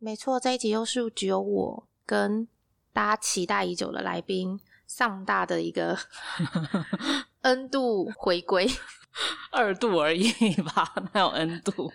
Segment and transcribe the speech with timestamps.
[0.00, 2.48] 没错，这一集又是只有我跟
[2.92, 5.96] 大家期待已久的来宾上大的一个
[7.42, 8.66] N 度回归，
[9.52, 10.32] 二度而已
[10.62, 11.92] 吧， 哪有 N 度？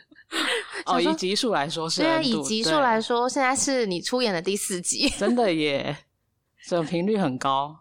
[0.86, 5.98] 哦，以集数来说是，对啊，以集数来说，现在是你出演的第四集，真的耶，
[6.68, 7.76] 这频率很高。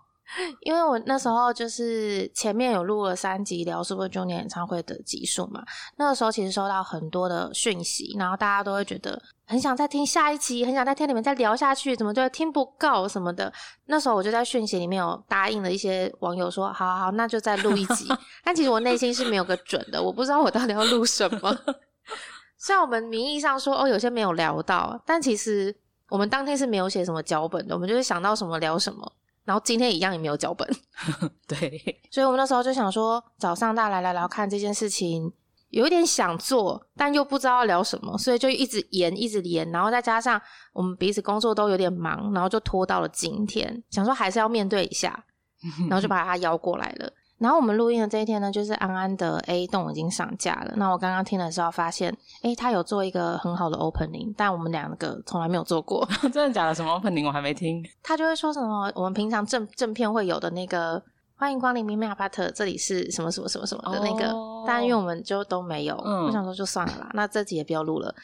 [0.63, 5.63] 因为我那时候就是前面有录了三集聊 Super Junior 演唱会的集数嘛，
[5.97, 13.53] 那个时候其实收到很多的讯息，然后大家都会觉得很想再听下一集，很想在听里面再聊下去，怎么就听不够什么的。
[13.87, 18.07] 那时候我就在讯息里面有答应了一些网友说，好好好，那就再录一集。
[18.43, 21.57] 但其实我内心是没有个准的，我不知道我到底要录什么。
[22.57, 25.75] 虽然我们名义上说哦有些没有聊到，但其实
[26.09, 29.13] 我们当天是没有写什么脚本的，我们就是想到什么聊什么。
[29.45, 30.67] 然后今天一样也没有脚本，
[31.47, 35.31] 对，所以我们那时候就想说，早上大家来聊聊看这件事情，
[35.75, 40.41] 有一点想做，但又不知道要聊什么，所以就一直延，一直延，然后再加上
[40.73, 45.25] 我们彼此工作都有点忙，然后就拖到了今天，想说还是要面对一下，
[45.91, 47.13] 然后就把他邀过来了。
[47.39, 50.75] 然后我们录音的这一天呢，就是安安的 A 栋已经上架了。
[50.77, 56.09] 那我刚刚听的时候发现，哎，他有做一个很好的 opening，但我们两个从来没有做过。
[56.33, 56.75] 真的假的？
[56.75, 57.85] 什么 opening 我还没听。
[58.05, 61.03] 他就会说什么我们平常正正片会有的那个
[61.37, 64.33] 欢迎光临咪咪阿巴特，这里是什么什么什么什么的那个，
[64.67, 68.15] 但因为我们就都没有，我想说就算了啦，那这集也不要录了。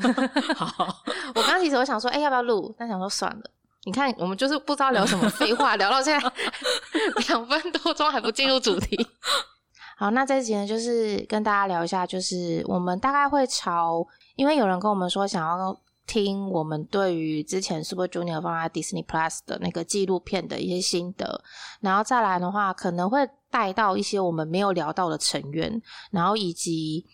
[0.56, 1.02] 好，
[1.36, 2.74] 我刚其实我想说，哎，要不要录？
[2.78, 3.42] 但想说算了。
[3.84, 6.32] 你看，我们就是不知道聊什么 废话，聊到现在
[7.28, 9.06] 两分多钟还不进入主题。
[9.98, 14.04] 好，那这集呢，就是跟大家聊一下，就是我们大概会朝，
[14.34, 15.78] 因为有人跟我们说想要
[16.24, 21.42] 听我们对于之前 Super Junior 放在 Disney Plus 的那个纪录片的一些心得，
[21.80, 27.04] 然后再来的话，可能会带到一些我们没有聊到的成员，然后以及。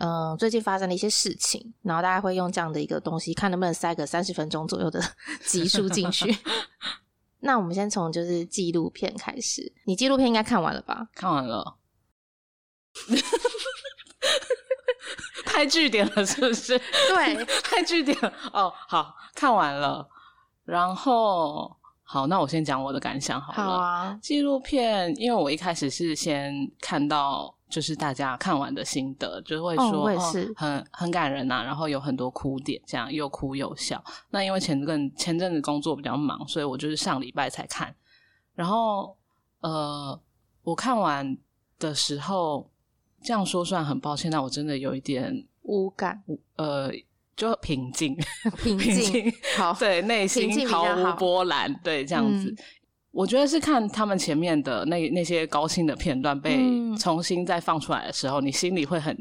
[0.00, 5.02] 嗯，最近发生的一些事情，然后大家会用这样的一个东西，看能不能塞个三十分钟左右的
[5.44, 6.32] 集数进去。
[7.40, 11.08] 那我们先从就是纪录片开始，你纪录片应该看完了吧？
[11.16, 11.78] 看完了，
[15.48, 16.78] 太据点了，是不是？
[16.78, 18.16] 对， 拍据点
[18.52, 18.72] 哦。
[18.86, 20.06] 好看完了，
[20.64, 23.70] 然后好，那我先讲我的感想好了。
[23.70, 27.54] 好啊，纪录片，因为我一开始是先看到。
[27.70, 34.02] 就是大家看完的心得，就会说哦很很感人呐，然后有很多哭点，这样又哭又笑。
[34.30, 37.94] 那因为前阵前阵子工作比较忙，所以我就是上礼拜才看。
[38.54, 39.14] 然后
[39.60, 40.18] 呃，
[40.62, 41.36] 我看完
[41.78, 42.70] 的时候，
[43.28, 46.18] 这样说算很抱歉，但我真的有一点无感，
[46.56, 46.90] 呃，
[47.36, 48.16] 就平静，
[48.56, 52.56] 平静，好，对，内心毫无波澜，对，这样子。
[53.10, 56.58] 我觉得是看他们前面的那那些高清的片段被
[56.98, 59.14] 重新再放出来的时候，你心里会很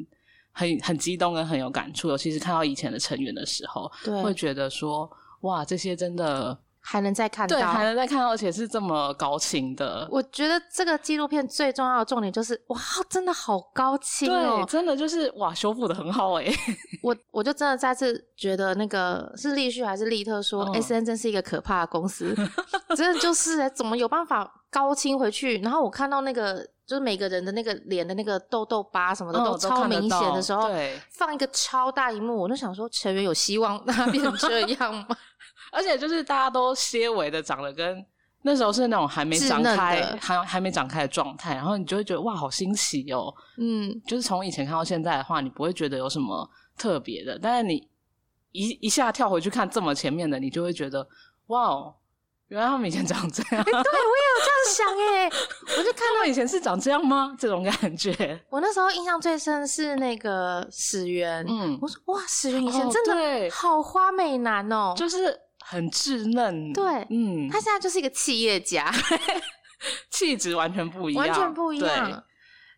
[0.53, 2.07] 很很激动跟很有感触。
[2.07, 3.91] 尤其是看到以前的成员的时候，
[4.23, 6.57] 会觉得说哇，这些真的。
[6.89, 10.07] 还能再看到，对，还能再看到，而且是这么高清的。
[10.09, 16.45] 我觉得这个纪录片最重要的重点就是，哇，真的好高清哦，真的就是哇，修复的很好哎。
[17.03, 22.33] 我我就真的再次觉得，那个是立旭还是利特说，S N 真是一个可怕的公司，
[22.95, 25.57] 真的就是怎么有办法高清回去？
[25.57, 30.69] 然后我看到那个，就是每个人的那个脸的那个痘痘疤什么的都超明显的时候，
[31.11, 35.07] 放一个超大荧幕，我就想说，成员有希望 让它变成这样吗？
[35.71, 38.05] 而且就是大家都些微的长得跟
[38.43, 43.33] 那时候是那种还没长开，还还没长开的状态，然后你就会觉得哇，好新奇哦。
[43.57, 47.85] 嗯，就是从以前看到现在的话，你不会觉得有什么特别的，但是你
[48.53, 51.05] 一一下跳回去看这么前面的，你就会觉得
[51.47, 51.93] 哇，
[52.47, 53.63] 原来他们以前长这样。
[53.65, 55.29] 对，我也有这样想哎，
[55.77, 57.35] 我就看到以前是长这样吗？
[57.37, 58.39] 这种感觉。
[58.49, 65.37] 我那时候印象最深是那个史源，嗯，我说哇，史源以前真的好花美男哦，就是。
[65.69, 68.89] 很稚嫩，对，嗯，他现在就是一个企业家，
[70.09, 72.23] 气质完全不一样，完全不一样。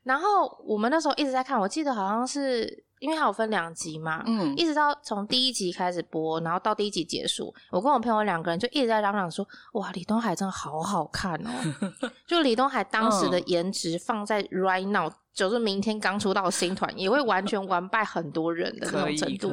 [0.03, 11.51] 然后我们那时候一直在看，我记得好像是因为它有分两集嘛，嗯，一直到从第一集开始播，然后到第一集结束，我跟我朋友两个人就一直在嚷嚷说：“哇，李东海真的好好看哦！
[12.25, 19.49] ”就李东海当时的颜值放在 right now，就是明天刚出道新团也会完全完败很多人的那种程度。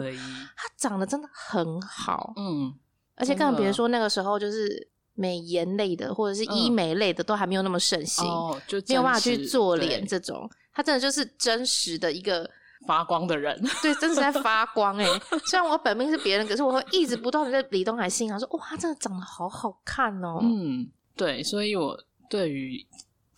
[0.57, 2.73] 他长得真的很好，嗯。
[3.17, 10.49] 而且更别说那个时候，就是美颜类的或者是医美类的都还没有那么盛行，哦就没有办法去做脸这种。
[10.75, 12.49] 他真的就是真实的一个
[12.87, 15.07] 发光的人， 对，真实在发光哎。
[15.47, 20.87] 虽然我本命是别人，可是我会一直不断的在李东海心上说：“哇，真的长得好好看哦。”嗯，
[21.17, 21.99] 对，所以我
[22.29, 22.87] 对于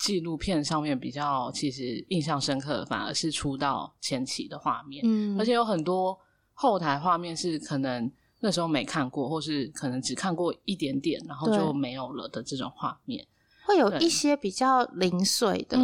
[0.01, 6.19] 纪录片上面比较其实印象深刻的，反而是出道前期的画面，嗯，而且有很多
[6.53, 8.11] 后台画面是可能。
[8.41, 13.27] 那时候没看过，或是可能只看过一点点，然后就没有了的这种画面。
[13.65, 15.79] 会有一些比较零碎的，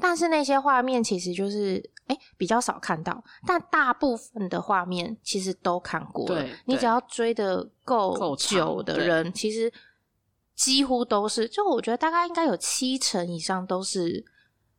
[0.00, 6.26] 但是那些画面其实就是哎比较少看到，但大部分的画面其实都看过。
[6.26, 9.72] 对，你只要追的够久的人，其实
[10.56, 11.46] 几乎都是。
[11.46, 14.24] 就我觉得大概应该有七成以上都是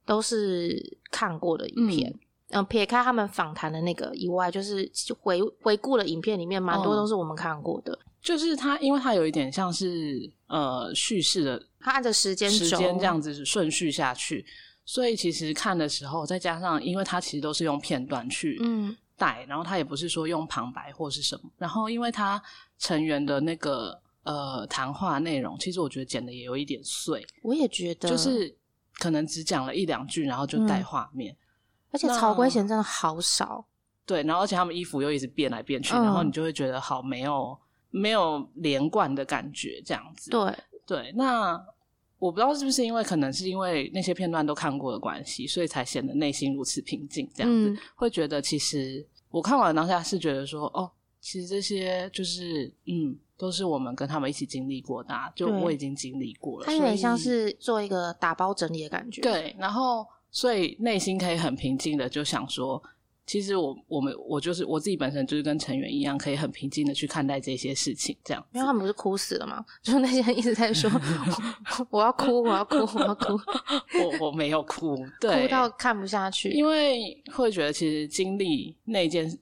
[0.06, 2.10] 都是看过的影片。
[2.12, 2.20] 嗯，
[2.68, 4.92] 撇开他们访谈的那个以外，就是
[5.22, 7.98] 回回顾了影片里面蛮多都是我们看过的。
[8.22, 14.46] 就是它，因为它有一点像是呃叙事的，它按着时间时间这样子顺序下去，
[14.84, 22.42] 所以其实看的时候，再加上因为它其实都是用片段去嗯带，然后它也不是说用旁白或是什么，然后因为它
[22.78, 28.54] 成员的那个呃谈话内容，其实我觉得剪的也有一点碎，我也觉得，就是
[28.96, 31.34] 可能只讲了一两句，然后就带画面。
[31.92, 33.66] 而且曹圭贤真的好少，
[34.06, 37.58] 对，然后而且他们衣服又一直变来变去，然后你就会觉得好没有
[37.90, 40.30] 没有连贯的感觉，这样子。
[40.30, 40.54] 对
[40.86, 41.60] 对，那
[42.20, 59.22] 我不知道是不是因为可能是因为那些片段都看过的关系，所以才显得内心如此平静，这样子会觉得其实我看完当下是觉得说，哦，其实这些就是嗯，都是我们跟他们一起经历过的，就我已经经历过了，它有点像是做一个打包整理的感觉。
[59.22, 60.06] 对，然后。
[60.32, 62.82] 所以内心可以很平静的就想说，
[63.26, 68.44] 其实我我们我就是我自己本身就是跟成员一样，可以很平静的去看待这些事情，这样。
[68.54, 69.64] 因为他们不是哭死了吗？
[69.82, 70.90] 就是那些人一直在说，
[71.90, 73.40] 我要哭，我要哭，我要哭。
[74.02, 79.38] 我我没有哭，对 哭到看不下去，因为会觉得其实经历那件，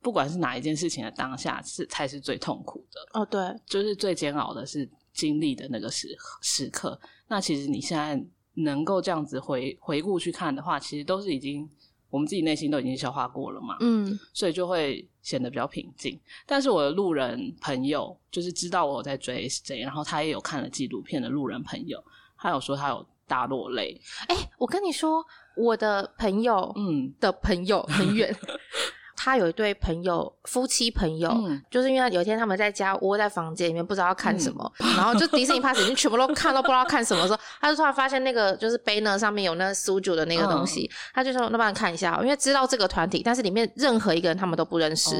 [0.00, 3.20] 不管是哪一件事情的当下，是才是最痛苦的。
[3.20, 6.98] 哦，对，就是最煎熬的是经历的那个时时刻。
[7.26, 8.22] 那其实你现在。
[8.64, 11.68] 能够这样子回回顾去看的话，其实都是已经
[12.10, 16.18] 我们自己内心都已经消化过了嘛，嗯，所以就会显得比较平静。
[16.46, 22.02] 但是我的路人朋友就是知道我在追 SJ，然后他也有看了纪录片的路人朋友，
[22.36, 24.00] 他有说他有大落泪。
[24.28, 25.24] 哎，我跟你说，
[25.56, 28.34] 我的朋友，嗯，的朋友很远。
[29.18, 31.28] 他有一对朋友，夫妻朋友，
[31.68, 45.16] 就是因为有一天他们在家窝在房间里面，不知道要看什么，然后就迪士尼 pass 已经全部都看都不知道看什么，时候他就突然发现那个就是 banner 上面有那苏九的那个东西，他就说那帮人看一下，因为知道这个团体，但是里面任何一个人他们都不认识，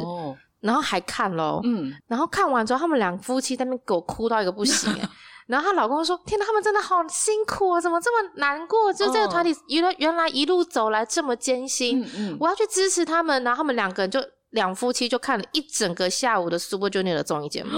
[0.61, 5.09] 然后还看喽，嗯，然后看完之后，他们两夫妻在那边给我哭到一个不行，哎。
[5.49, 8.93] 然后她老公说：“天哪，他们真的好辛苦啊，怎么这么难过？
[8.93, 12.07] 就这个团体原来原来一路走来这么艰辛，
[12.39, 13.43] 我要去支持他们。
[13.43, 17.71] 然后他们两个人就两夫妻就看了一整个下午的 Super Junior 的综艺节目。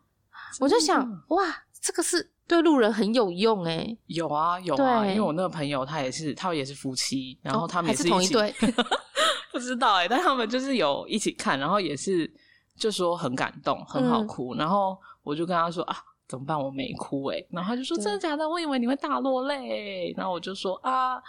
[0.60, 1.42] 我就想，哇，
[1.80, 3.96] 这个是对路人很有用哎。
[4.08, 8.54] 有啊有啊，因为我那个朋友他也是，他也是夫妻，然后他们也是同一对，
[9.50, 12.30] 不知道哎，但他们就是有一起看，然后也是
[12.78, 14.54] 就说很感动，很好哭。
[14.54, 15.96] 然后我就跟他说啊。”
[16.28, 16.58] 怎么办？
[16.60, 18.48] 我没哭哎，然后他就说：“真的假的？
[18.48, 21.22] 我以为你会大落泪。”然后我就说：“啊。”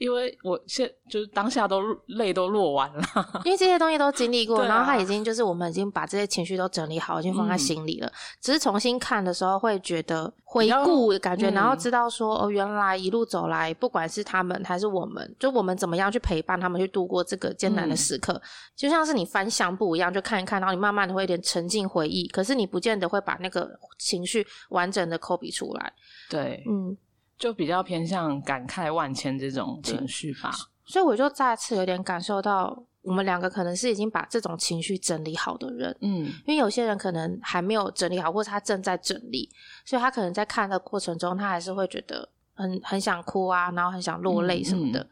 [0.00, 3.02] 因为我现就是当下都泪都落完了，
[3.44, 8.10] 因为这些东西都经历过，然后他已经就是我们已经把这些情绪都整理好，已经放在心里了。
[8.40, 18.40] 只是重新看的时候会觉得回顾感觉，然后知道说哦，原来一路走来，不管是他们还是我们，就我们怎么样去陪伴他们去度过这个艰难的时刻，
[18.74, 25.92] 就像是你翻相簿一样，就看一看，然后你慢慢的会有点沉浸回忆，可是你不见得会把那个情绪完整的抠笔出来。
[26.30, 26.96] 对，嗯。
[27.40, 30.52] 就比较偏向感慨万千这种情绪吧，
[30.84, 39.48] 所以我就再次有点感受到，我们两个可能是已经把这种情绪整理好的人，嗯，因为有些人可能还没有整理好，或者他正在整理，
[39.86, 45.08] 所以他可能在看的过程中，他还是会觉得很很想哭啊，然后很想落泪什么的。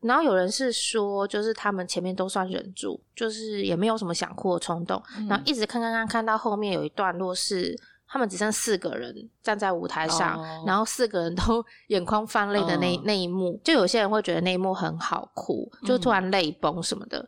[0.00, 7.80] 然后有人是说，就是他们前面都算忍住，就是也没有什么想哭的冲动，然后一直看看看看到后面有一段落是。
[8.12, 9.10] 他们只剩四个人
[9.42, 17.26] 站在舞台上，然后四个人都 眼眶泛泪的那那一幕，就有些人会觉得那一幕很好哭，就突然泪崩什么的。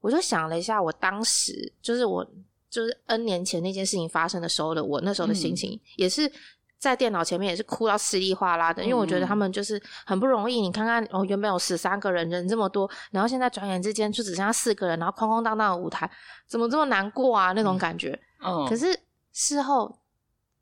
[0.00, 2.24] 我就想了一下，我当时就是我
[2.70, 6.30] 就是 N 年前那件事情发生的时候的我那时候的心情，也是
[6.78, 10.60] 在电脑前面也是哭到稀里哗啦的，因为我觉得他们就是很不容易。
[10.60, 16.08] 你看看哦，原本有十三个人，人这么多，然后现在转眼之间就只剩下四个人，然后空空荡荡的舞台，
[16.46, 17.50] 怎么这么难过啊？
[17.50, 18.16] 那种感觉。
[18.46, 18.96] 嗯，可是。
[19.40, 20.00] 事后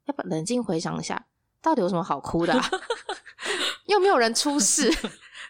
[0.04, 1.24] 要不冷静回想一下，
[1.62, 2.52] 到底有什么好哭的？
[3.86, 4.90] 又没有人出事，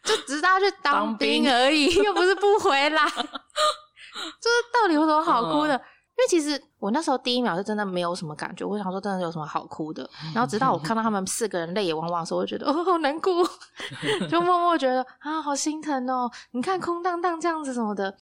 [0.05, 3.05] 就只是大家去当兵而已， 又不是不回来。
[3.09, 5.75] 就是到底有什么好哭的？
[5.75, 10.09] 因为其实我那时候第一秒是真的没有什么感觉，我想说真的有什么好哭的。
[10.33, 13.45] 然后直到我看到他们四个人泪眼汪汪的时候，我就觉得哦好难过，
[14.31, 16.31] 就默默觉得啊好心疼哦。
[16.53, 18.17] 你看空荡荡这样子什么的。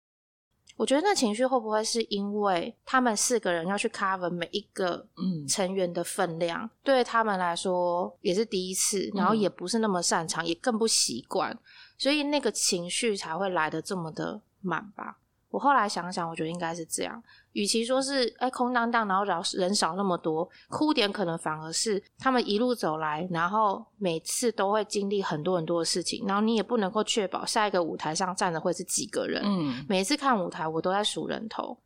[0.82, 5.06] 我觉得那情绪会不会是因为他们四个人要去 cover 每一个
[5.48, 11.56] 成员的分量，对他们来说也是第一次，然后也不是那么擅长，也更不习惯，
[12.00, 15.20] 所以那个情绪才会来的这么的满吧。
[15.52, 17.22] 我后来想想，我觉得应该是这样。
[17.54, 29.42] 与其说是哎空荡荡，然后人人少那么多，哭点可能反而是他们一路走来，然后每次都会经历很多很多的事情，然后你也不能够确保下一个舞台上站的会是几个人。
[29.44, 31.78] 嗯，每次看舞台，我都在数人头，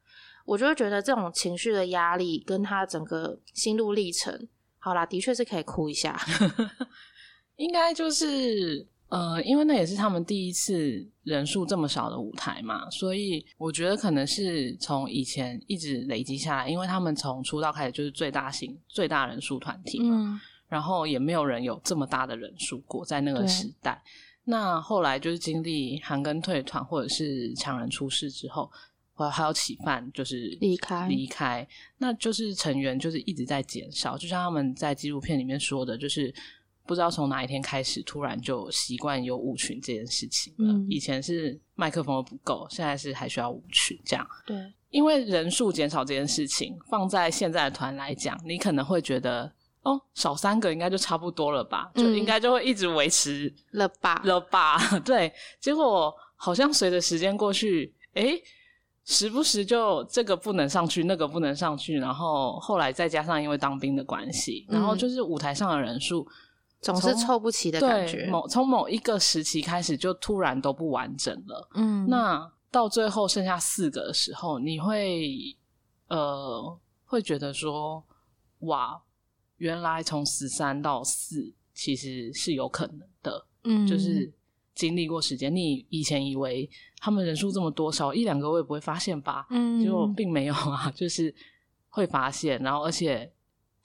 [0.46, 6.20] 我就会觉得这种情绪的压力跟他整个心路历程，好啦，的确是可以哭一下，
[7.58, 8.88] 应该就是。
[9.08, 24.02] 呃，因为那也是他们第一次人数这么少的舞台嘛，所以我觉得可能是从以前一直累积下来，因为他们从出道开始就是最大型、最大人数团体嘛，然后也没有人有这么大的人数过在那个时代。
[24.44, 28.70] 那后来就是经历韩庚退团或者是强人出事之后，
[29.32, 31.66] 还有起范就是离开离开，
[32.00, 36.34] 那就是成员就是一直在减少，就像他们在纪录片里面说的，就是。
[36.86, 40.74] 不知道从哪一天开始，突然就习惯有舞群这件事情了。
[40.88, 44.28] 以前是麦克风不够，现在是还需要舞群这样。
[44.46, 44.56] 对，
[44.92, 49.52] 因为人数减少这件事情，放在现在的团来讲，你可能会觉得
[49.82, 54.78] 哦，少三个应该就差不多了吧，就应该就会一直维持了吧了吧。
[55.04, 58.40] 对，结果好像随着时间过去，哎，
[59.06, 66.28] 时不时就这个不能上去，那个不能上去，然后后来再加上因为当兵的关系，然后就是舞台上的人数。
[66.82, 68.28] 总是凑不齐的感觉。
[68.28, 71.68] 某从某一个时期开始，就突然都不完整了。
[71.74, 75.58] 嗯，那到最后剩下四个的时候，你会
[76.08, 78.04] 呃会觉得说，
[78.60, 79.02] 哇，
[79.58, 83.46] 原来从十三到四其实是有可能的。
[83.64, 84.32] 嗯，就是
[84.76, 89.48] 经历过时间，你以前以为他们人数这么多，少一两个我也不会发现吧？
[89.50, 91.34] 嗯，结果并没有啊，就是
[91.90, 93.32] 会发现，然后而且。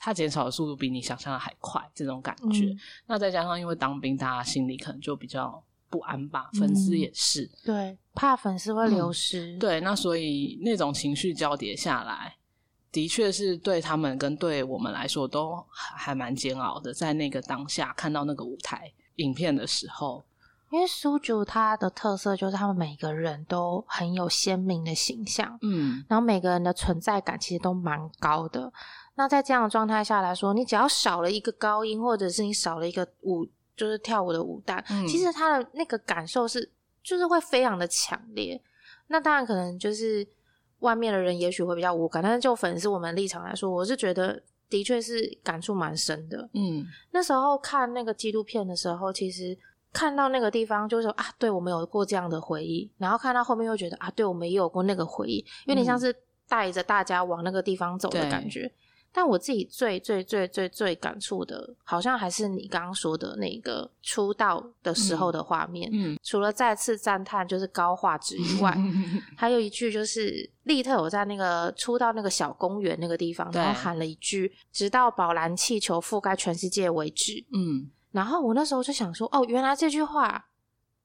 [0.02, 2.74] 它减少的速度比你想象的还快，这种感觉。
[3.06, 6.48] 那再加上因为当兵，大家心里可能就比较不安吧。
[6.54, 9.58] 粉丝也是，对，怕粉丝会流失。
[9.58, 12.34] 对，那所以那种情绪交叠下来，
[12.90, 16.94] 的确是对他们跟对我们来说都还蛮煎熬的。
[16.94, 20.24] 在那个当下看到那个舞台影片的时候，
[20.70, 28.72] 因为苏九他的特色就是他们每个人都很有鲜明的形象，嗯，然后每个人的存在感其实都蛮高的。
[29.20, 33.46] 那在这样的状态下来说，你只要少了一个高音，或者是你少了一个舞，
[33.76, 36.72] 就是跳舞的舞担，其实他的那个感受是，
[37.02, 38.58] 就是会非常的强烈。
[39.08, 40.26] 那当然可能就是
[40.78, 46.48] 外面的人也许会比较无感，但是就粉丝我们立场来说，我是觉得的确是感触蛮深的。
[46.54, 49.54] 嗯，那时候看那个纪录片的时候，其实
[49.92, 56.16] 看到那个地方就是说啊，对我们有过这样的回忆，然后看到后面又觉得啊，对我们也有过那个回忆，有点像是
[56.48, 58.72] 带着大家往那个地方走的感觉。
[59.12, 65.90] 但我自己最最最最最感触的，好像还是你刚刚说的那个出道的时候的画面。
[65.92, 68.76] 嗯，除了再次赞叹就是高画质以外，
[69.36, 77.44] 还有一句就是利特有在那个出道那个小公园那个地方，然后喊了一句“直到宝蓝气球覆盖全世界为止”。
[77.52, 80.46] 嗯，然后我那时候就想说，哦，原来这句话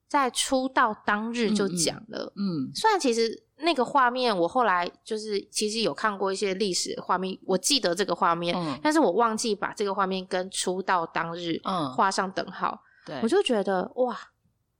[0.08, 2.32] 在出道当日就讲了。
[2.36, 3.45] 嗯，虽然其实。
[3.58, 11.60] 那个画面，我后来就是其实有看过一些历史画面，我记得这个画面，但是我忘记把这个画面跟出道当日
[11.94, 12.78] 画上等号。
[13.06, 14.18] 对，我就觉得哇，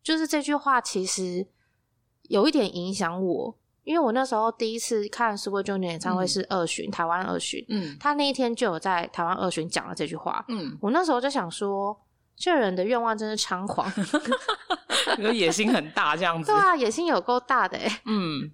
[0.03, 1.47] 就是这句话其实
[2.29, 11.97] 有一点影响我，因为我那时候第一次看 Super Junior 演唱会是二巡台湾二巡，嗯，他那一天就有在台湾二巡讲了这句话，嗯，我那时候就想说，
[12.37, 13.91] 这人的愿望真是猖狂，
[15.19, 18.51] 有野心很大这样子，对啊，野心有够大的哎，嗯。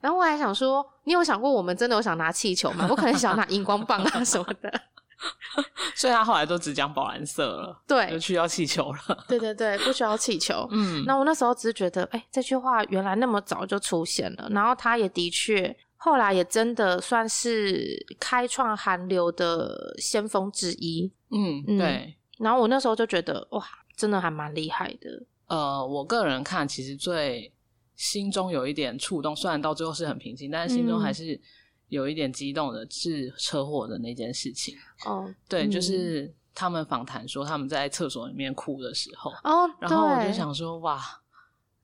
[0.00, 2.86] 然后我还想说，你有想过我们真的有想拿气球吗？
[2.90, 4.80] 我可能想拿荧光棒啊什么的。
[5.94, 9.24] 所以他后来都只讲宝蓝色了，对，就需要气球了。
[9.26, 10.68] 对对对，不需要气球。
[10.70, 14.48] 嗯，那我那时候只是觉得，哎，这句话原来那么早就出现了。
[14.50, 21.10] 然后他也的确，后来也真的算是开创韩流的先锋之一。
[21.30, 22.14] 嗯，对。
[22.38, 23.64] 然后我那时候就觉得，哇，
[23.96, 25.22] 真的还蛮厉害的。
[25.46, 27.53] 呃，我个人看，其实最。
[27.96, 31.40] 心中有一点触动，虽然到最后是很平静，但是心中还是
[31.88, 34.76] 有一点激动的，是车祸的那件事情。
[35.06, 39.30] 哦，对，就是他们访谈说他们在厕所里面哭的时候。
[39.44, 41.00] 哦，然后我就想说，哇，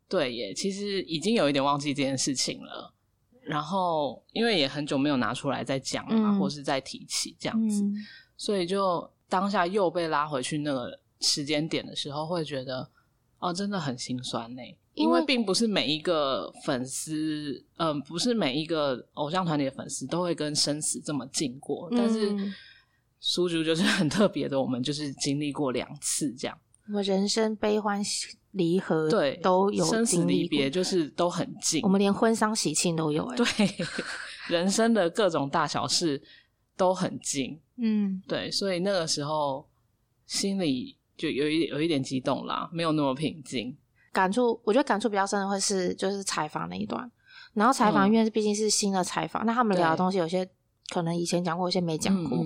[0.09, 2.93] 对耶，其实已经有一点忘记这件事情了。
[3.43, 7.85] 然后因为也很久没有拿出来再讲嘛，或是再提起这样子，
[8.37, 12.89] 所以就当下又被拉回去那个时间点的时候，会觉得
[13.39, 14.63] 哦，真的很心酸呢。
[14.95, 21.89] 因为并不是每一个粉丝，嗯，不是每一个偶像团体的粉丝都会跟生死这么近过。
[21.93, 22.35] 但是
[23.21, 26.59] 苏竹就是很特别的，我们就是经历过两次这样。
[26.89, 28.03] 我们人生悲欢
[28.51, 31.81] 离合，对，都有生死离别，就是都很近。
[31.83, 33.47] 我们连婚丧喜庆都有，哎，对，
[34.49, 36.21] 人生的各种大小事
[36.77, 37.61] 都很近。
[37.77, 39.69] 嗯，对，所以那个时候
[40.27, 43.77] 心里就有一有一点激动啦，没有那么平静。
[44.13, 47.11] 感触，我觉得感触比较深的会是就是采访那一段，
[47.55, 50.49] 然后采访因为毕竟是新的采访，那他们聊的东西有些
[50.89, 52.39] 可能以前讲过，有些没讲过。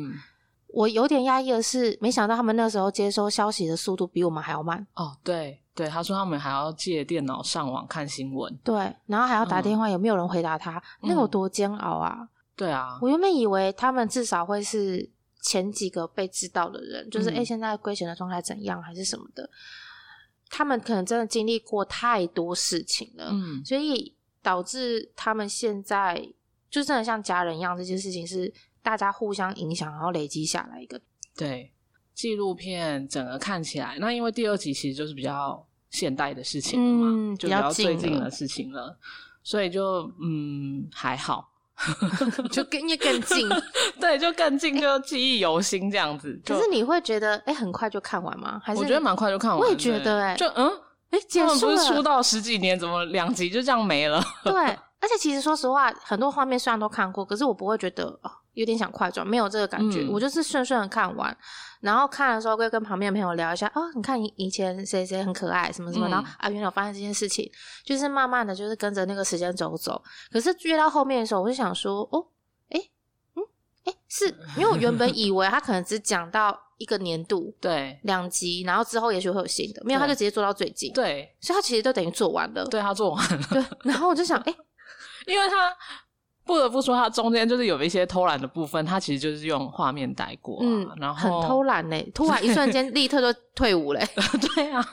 [0.68, 4.84] 我有点压抑的是，没想到他们那时候接收消息的速度比我们还要慢。
[4.94, 10.82] 哦，对对，他说他们还要借电脑上网看新闻，对，然后还要打电话，有没有人回答他？
[11.02, 12.28] 那有多煎熬啊！
[12.56, 15.08] 对啊，我原本以为他们至少会是
[15.40, 19.48] 前几个被知道的人，就是哎，现在归贤的状态怎样，还是什么的。
[20.56, 26.24] 他们可能真的经历过太多事情了，嗯，所以导致他们现在
[26.70, 27.76] 就真的像家人一样。
[27.76, 31.00] 这件事情是大家互相影响，然后累积下来一个。
[31.36, 31.72] 对
[32.14, 38.96] 纪录片整个看起来，那因为第二集其实就是比较现代的事情了嘛，就比较最近的事情了，
[39.42, 41.50] 所以就嗯还好。
[42.52, 43.48] 就更也更近，
[44.04, 46.38] 对，就更近，就记忆犹新这样子。
[46.46, 48.60] 可是你会觉得，哎，很快就看完吗？
[48.62, 49.58] 还是我觉得蛮快就看完。
[49.58, 50.70] 我也觉得，哎，就嗯，
[51.10, 51.76] 哎，结束了。
[51.84, 54.22] 出道十几年，怎么两集就这样没了？
[54.44, 58.30] 对，而且其实说实话，很多画面虽然都看过，可是我不会觉得哦。
[58.54, 61.36] 有点想快转，没有这个感觉，我就是顺顺的看完，
[61.80, 67.50] 然后看的时候会跟旁边的朋友聊一下，哦，你看以以前谁谁很可爱，什么什么，然后啊，原来我发现这件事情，
[67.84, 70.00] 就是慢慢的就是跟着那个时间走走。
[70.30, 72.24] 可是越到后面的时候，我就想说，哦，
[73.84, 74.26] 哎，是
[74.56, 84.54] 因为我原本以为他可能只讲到一个年度，对，两集，然后之后也许会有新的，没有，他就直接做到最近，对，所以他其实都等于做完了，对他做完了，对，然后我就想，哎，
[85.26, 85.74] 因为他。
[86.46, 94.06] 不得不说，他中间就是有一些偷懒的部分，他其实就是用画面带过，嗯，然后很偷懒嘞，突然一瞬间立特就退伍嘞，
[94.54, 94.86] 对啊，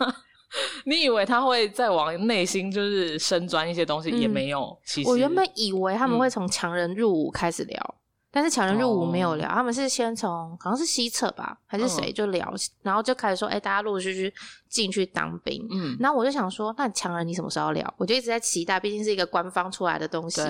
[0.85, 4.79] 你以为他会再往内心就是深钻一些东西，也没有。
[4.85, 7.95] 其实我原本以为他们会从强人入伍开始聊。
[8.31, 14.33] 但是强人入伍没有聊，他们是先从好像是西侧吧，还是谁就聊，然后就开始说，哎，大家陆陆续续
[14.69, 15.67] 进去当兵。
[15.69, 17.93] 嗯，然后我就想说，那强人你什么时候聊？
[17.97, 20.41] 我就一直在期待，毕竟是一个官方出来的东西，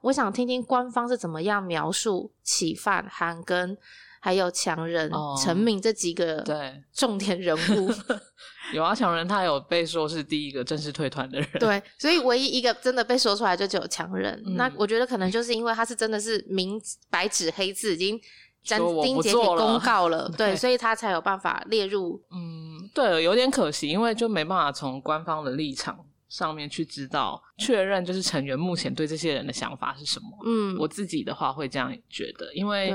[0.00, 3.76] 我想听听官方是怎么样描述起范韩跟。
[4.20, 5.10] 还有强人、
[5.42, 7.92] 陈敏这几个对重点人物，
[8.74, 14.42] 有啊，强人他有被说是第一个正式退团的人，对，所以唯一一个真的被说出来就只有强人。
[14.56, 18.20] 那我觉得可能就是因为他是真的是明白纸黑字已经
[18.64, 22.20] 斩钉截铁公告了， 对，所以他才有办法列入。
[22.32, 30.26] 嗯，对，有点可惜，因为就没办法从官方的立场上面去知道确认，就是成员目前对这些人的想法是什么。
[30.44, 32.92] 嗯，我自己的话会这样觉得，因为。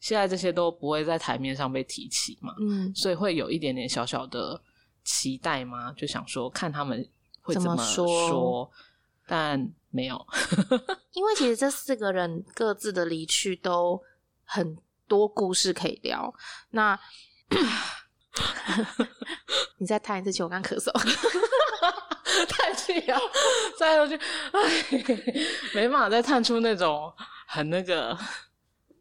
[0.00, 4.60] 现在这些都不会在台面上被提起嘛，嗯，所以会有一点点小小的
[5.04, 5.92] 期待吗？
[5.96, 7.06] 就想说看他们
[7.42, 8.70] 会怎么说，
[9.26, 10.26] 但没有，
[11.12, 14.02] 因为其实这四个人各自的离去都
[14.44, 16.32] 很多故事可以聊。
[16.70, 16.98] 那
[19.76, 20.90] 你再叹一次气，我刚咳嗽，
[22.48, 23.20] 叹气啊，
[23.78, 24.16] 再回去，
[24.52, 24.84] 哎，
[25.74, 27.12] 没办法再叹出那种
[27.46, 28.16] 很那个。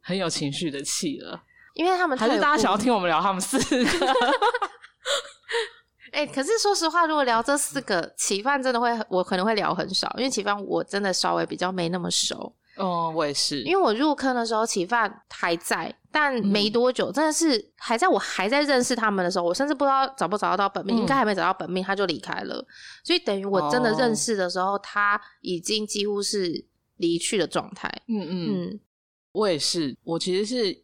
[0.01, 1.41] 很有情绪的气了，
[1.73, 3.89] 因为他们还是大家想要听我们聊他们四个。
[6.11, 12.55] 哎，可是说实话，如果聊这四个，启范真的会，我可能会聊很少，因为启范我真的稍微比较没那么熟。
[12.77, 22.65] 哦，我也是，因为我入坑的时候，启范还在，但没多久，真的是还在我还在认识他们的时候，我甚至不知道找不找得到本命，应该还没找到本命，他就离开了。
[23.03, 26.65] 所以等于我真的认识的时候，他已经几乎是
[26.97, 27.87] 离去的状态。
[28.07, 28.79] 嗯嗯。
[29.31, 30.75] 我也是，我其实是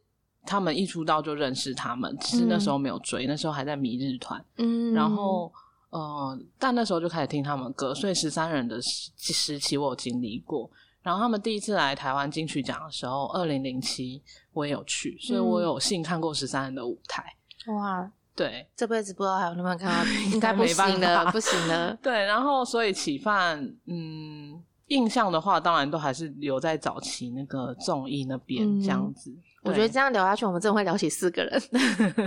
[0.46, 4.44] 他们一出道就认识他们，只是那时候没有追，那时候还在迷日团。
[4.58, 5.52] 嗯，然后
[5.90, 10.70] 呃，但那时候就开始听他们歌，所以十三人的时时期我有经历过。
[11.02, 14.22] 然后他们第一次来台湾金曲奖的时候，二零零七
[14.54, 17.24] 我也有去，所以我有幸看过十三人的舞台。
[17.68, 21.96] 哇，对，这辈子不知道还有能不能看到， 应该不行了，不行了。
[22.02, 24.64] 对，然后所以启范，嗯。
[24.88, 29.34] 印象的话，当然都还是留在早期那个综艺那边这样子。
[29.63, 31.62] 我觉得这样聊下去，我们真的会聊起四个人。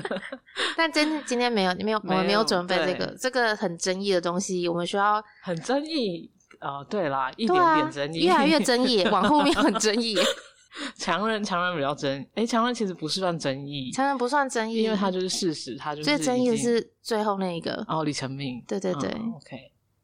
[0.77, 6.29] 但真今天没有，没有，我们没有准备这个，这个很争议的东西，我们需要很争议
[6.61, 10.16] 哦，对啦，一点点争议，越来越争议，往后面很争议。
[10.97, 19.57] 强人，强人比较争，哎，强人其实不是算争议，强人不算争议，因为他就是事实，他就是最争议的是最后那一个哦，李成明，对对对，OK。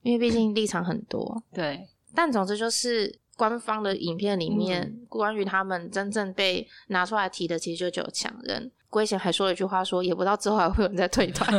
[0.02, 1.42] 因为毕竟立场很多。
[1.52, 1.80] 对，
[2.14, 8.70] 但总之就是官方的影片里面，关于他们真正被拿出来提的，其实就只有强人。
[8.88, 11.52] 龟贤还说了一句话，说也不知道之后还会有人在退 团。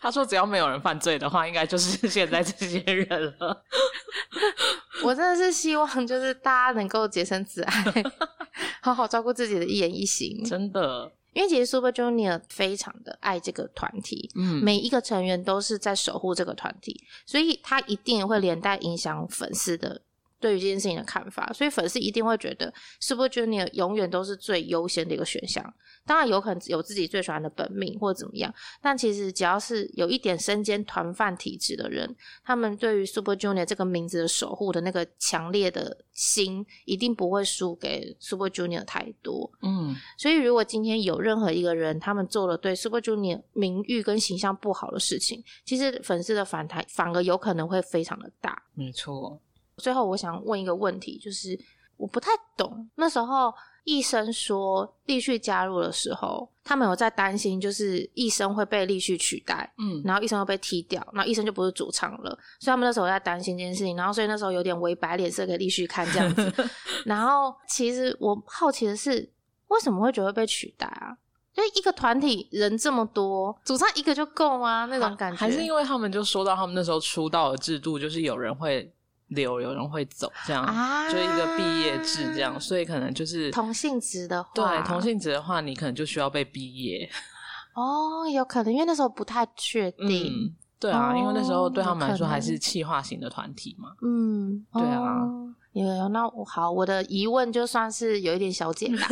[0.00, 3.64] 他说只要没有人犯罪的话，应该就是 现在这些人了。
[5.02, 7.84] 我真的是希望，就是大家能够洁身自爱，
[8.80, 10.44] 好好照顾自己的一言一行。
[10.44, 11.10] 真的。
[11.32, 20.02] 因为其实 Super Junior 非常的爱这个团体，嗯，每一个成员都是在守护这个团体，所以他一定会连带影响粉丝的。
[20.40, 25.74] 对于这件事情的看法，所以粉丝一定会觉得 Super Junior 永远都是最优先的一个选项。
[26.06, 39.50] 当然有可能有自己最喜欢的本命或者怎么样，但其实只要是有一点身兼团饭体质的人，他们对于 Super Junior 这个名字的守护的那个强烈的心，一定不会输给 Super Junior 太多。
[39.60, 48.62] 嗯，所以如果今天有任何一个人，他们做了对 Super Junior 名誉跟形象不好的事情，其实粉丝的反弹反而有可能会非常的大。
[48.72, 49.40] 没错。
[49.78, 51.58] 最后，我想问一个问题，就是
[51.96, 53.52] 我不太懂，那时候
[53.84, 66.52] 医生说立旭加入的时候，他们有在担心，就是医生会被立旭取代，嗯，然后医生会被踢掉，然后医生就不是主唱了，所以他们那时候在担心这件事情，然后所以那时候有点为白脸色给立旭看这样子。
[67.06, 69.28] 然后其实我好奇的是，
[69.68, 71.16] 为什么会觉得被取代啊？
[71.54, 74.86] 就一个团体人这么多，主唱一个就够吗？
[74.90, 78.92] 那种感觉，还是因为他们就说到他们那时候出道的制度，就是有人会。
[79.28, 80.64] 留有人会走，这样
[81.10, 87.08] 就一个毕业制，这样，所以可能就是同性质的话，对同性质的话，你可能就需要被毕业。
[87.74, 90.54] 哦，有可能，因为那时候不太确定。
[90.80, 93.90] 对啊，因为那时候对他们来说还是气化型的团体嘛。
[94.02, 95.26] 嗯，对啊。
[95.72, 99.08] 有有，那好，我的疑问就算是有一点小解答，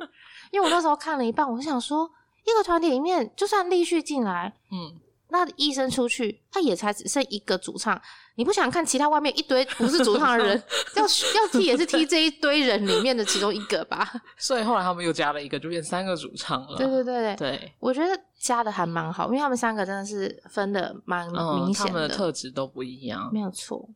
[0.50, 2.10] 因为我那时候看了一半，我就想说，
[2.44, 4.98] 一个团体里面，就算立旭进来，嗯。
[5.30, 8.00] 那医生出去，他也才只剩一个主唱。
[8.36, 10.62] 你不想看其他外面一堆不是主唱的人，
[10.96, 14.10] 要要踢也是踢这一堆人里面的其中一个吧？
[14.38, 16.76] 所以后来他们又加了一个，就变三个主唱了。
[16.76, 23.86] 对对对对，我觉得加的还蛮好，因为他们三个真的是分的蛮明显的，他们的特质都不一样，没有错。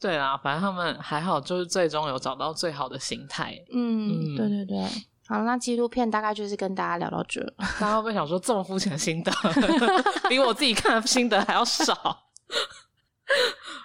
[0.00, 3.56] 对啊，反正他们还好，就是最终有找到最好的形态。
[3.72, 4.84] 嗯，对对对。
[5.32, 7.40] 好，那纪录片大概就是跟大家聊到这。
[7.80, 9.32] 大家会不会想说这么肤浅的心得，
[10.28, 11.94] 比我自己看的心得还要少？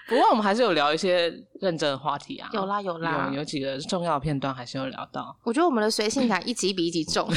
[0.09, 1.29] 不过我们还是有聊一些
[1.61, 2.49] 认真的话题啊。
[2.51, 5.37] 有啦有啦，有有几个重要的片段还是有聊到。
[5.43, 7.29] 我觉得我们的随性感一集比一集重。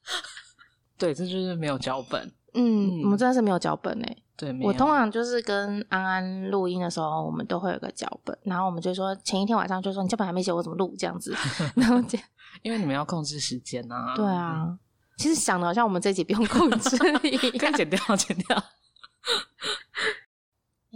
[0.98, 2.30] 对，这就是没有脚本。
[2.52, 4.16] 嗯，我们真的是没有脚本哎。
[4.36, 11.34] 对，我通常就是跟安安录音的时候，我们都会有个脚本，然后我们就说前一天晚上就说你脚本还没写，我怎么录这样子，
[11.76, 12.18] 然后这。
[12.62, 14.14] 因为你们要控制时间呐。
[14.16, 14.78] 对啊，
[15.18, 18.64] 其实想的好像我们这集不用控制， 可以剪掉，剪掉。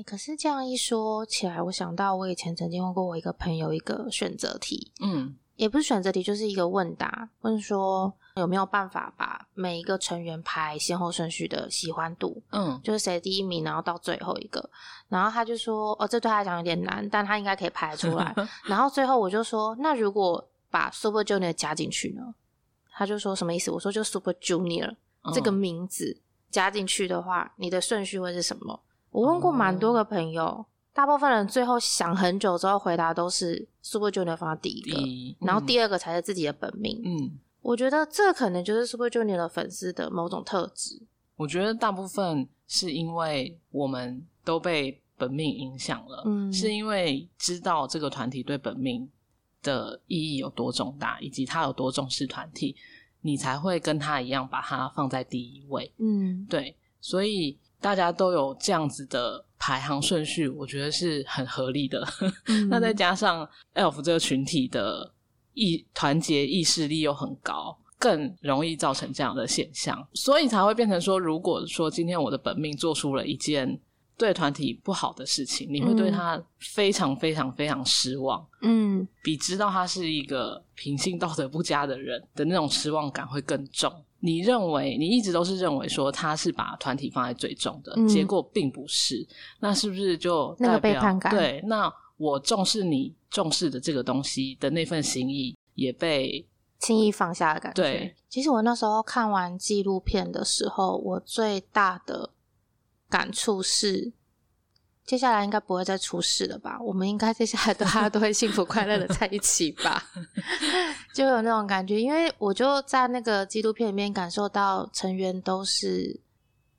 [0.05, 14.69] 可是这样一说起来，我想到我以前曾经问过我一个朋友一个选择题，嗯，也不是选择题，就是一个问答，问说有没有办法把每一个成员排先后顺序的喜欢度，嗯，就是谁第一名，然后到最后一个，
[15.09, 18.35] 然后他就说，哦，这对他来讲有点难，但他应该可以排出来。
[18.69, 22.35] 然后最后我就说，那如果把 Super Junior 加进去呢？
[22.93, 23.71] 他就说什么意思？
[23.71, 24.95] 我说就 Super Junior
[25.33, 28.79] 这个名字加进去的话，你的顺序会是什么？
[29.11, 35.01] 我问过蛮多个朋友，大部分人最后想很久之后回答都是 Super Junior 放在第一个，
[35.47, 37.01] 然后第二个才是自己的本命。
[37.07, 41.01] 嗯，我觉得这可能就是 Super Junior 的粉丝的某种特质。
[41.37, 49.11] 我觉得大部分是因为我们都被本命影响了，嗯，是因为知道这个团体对本命。
[49.67, 52.77] 的意义有多重大，以及他有多重视团体，
[53.21, 55.93] 你才会跟他一样把他放在第一位。
[55.99, 62.07] 嗯，对，所以大家都有这样子的排行顺序，我觉得是很合理的。
[62.71, 65.13] 那再加上 Elf 这个群体的
[65.55, 73.81] 意团结意识力又很高，更容易造成这样的现象，所以才会变成说，如果说今天我的本命做出了一件。
[74.19, 78.45] 对团体不好的事情，你会对他非常非常非常失望。
[78.63, 83.93] 嗯，比知道他是一个品性道德不佳的人的那种失望感会更重。
[84.21, 89.25] 你认为你一直都是认为说他是把团体放在最重的，结果并不是。
[89.61, 91.31] 那是不是就那个背叛感？
[91.31, 96.45] 对，那我重视你重视的这个东西的那份心意也被
[96.79, 97.83] 轻易放下的感觉。
[97.83, 102.31] 对，其实我那时候看完纪录片的时候，我最大的。
[103.09, 104.13] 感触是，
[105.05, 106.79] 接下来应该不会再出事了吧？
[106.81, 110.03] 我们应该接下来大家 都会幸福快乐的在一起吧？
[111.15, 116.19] 就有那种感觉，因为我就在那个纪录片里面感受到成员都是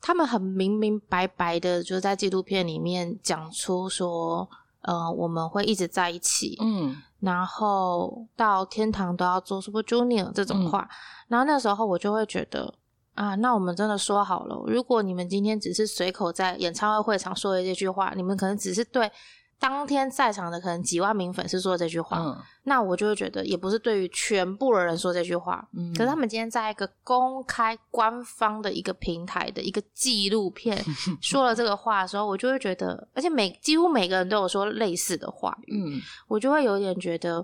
[0.02, 4.48] 他们很明明白白的就在纪录片里面讲出说，
[4.82, 10.88] 呃，我们会一直在一起，嗯，然后到天堂都要做 Super Junior 这种话，
[11.30, 12.74] 然后那时候我就会觉得。
[13.18, 19.12] 啊，那我们真的说好了，如果你们今天只是随口在演唱会会场说的这句话，你们可能只是对
[19.58, 22.20] 当天在场的可能几万名粉丝说这句话，
[22.66, 25.68] 那我就会觉得也不是对于全部的人说这句话。
[25.96, 30.80] 可是他们今天在一个公开官方的一个平台的一个纪录片
[31.20, 37.44] 说了这个话的时候，我就会觉得，而且每几乎每个人都有说类似的话嗯，我就会有点觉得，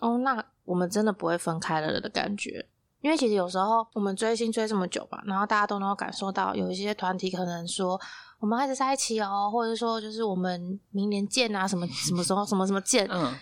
[0.00, 2.66] 哦，那我们真的不会分开了的感觉。
[3.00, 8.00] 因为其实有时候我们追星追这么久吧，然后大家都能够感受到，有一些团体可能说
[8.40, 13.32] 我们还是在一起哦，或者说就是我们明年见啊，什么什么时候什么什么见，嗯，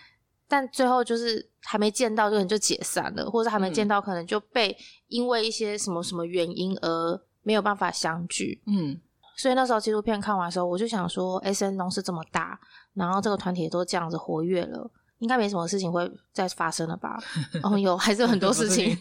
[0.46, 4.76] 但最后就是还没见到，就可能就解散了，或者还没见到，可能就被
[5.08, 9.00] 因为一些什么什么原因而没有办法相聚，嗯，
[9.36, 12.58] 所以那时候纪录片看完的时候，我就想说，S N 龙是这么大，
[12.94, 14.90] 然后这个团体都这样子活跃了。
[15.18, 17.18] 应该没什么事情会再发生了吧？
[17.62, 18.96] 哦，有还是有很多事情，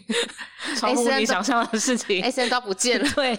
[0.78, 3.38] 超乎你想象的事情，S N 都不见了， 对，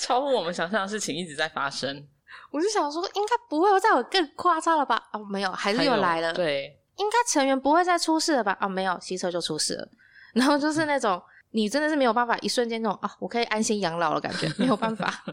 [0.00, 2.06] 超乎我们想象的事情一直在发生。
[2.50, 5.02] 我就想说，应该不会再有更夸张了吧？
[5.12, 6.32] 哦，没有，还是又来了。
[6.34, 8.56] 对，应该成员不会再出事了吧？
[8.60, 9.88] 哦，没有，骑车就出事了。
[10.34, 15.24] 然后就是那种你真的是没有办法一瞬间那种啊，我可以安心养老了感觉，没有办法。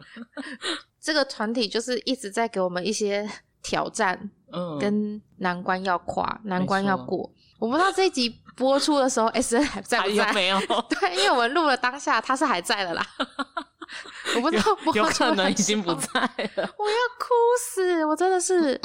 [1.02, 3.30] 这个团体就是一直在给我们一些。
[3.62, 7.30] 挑战，嗯，跟难关要跨，难关要过。
[7.60, 10.32] 我不知道这一集播出的时候，S N 还在不在？
[10.34, 10.58] 没有。
[10.90, 13.06] 对，因为我们录了当下，他是还在的啦。
[14.36, 16.30] 我不知道，有可能已经不在了。
[16.56, 18.06] 我要哭死！
[18.06, 18.80] 我真的是，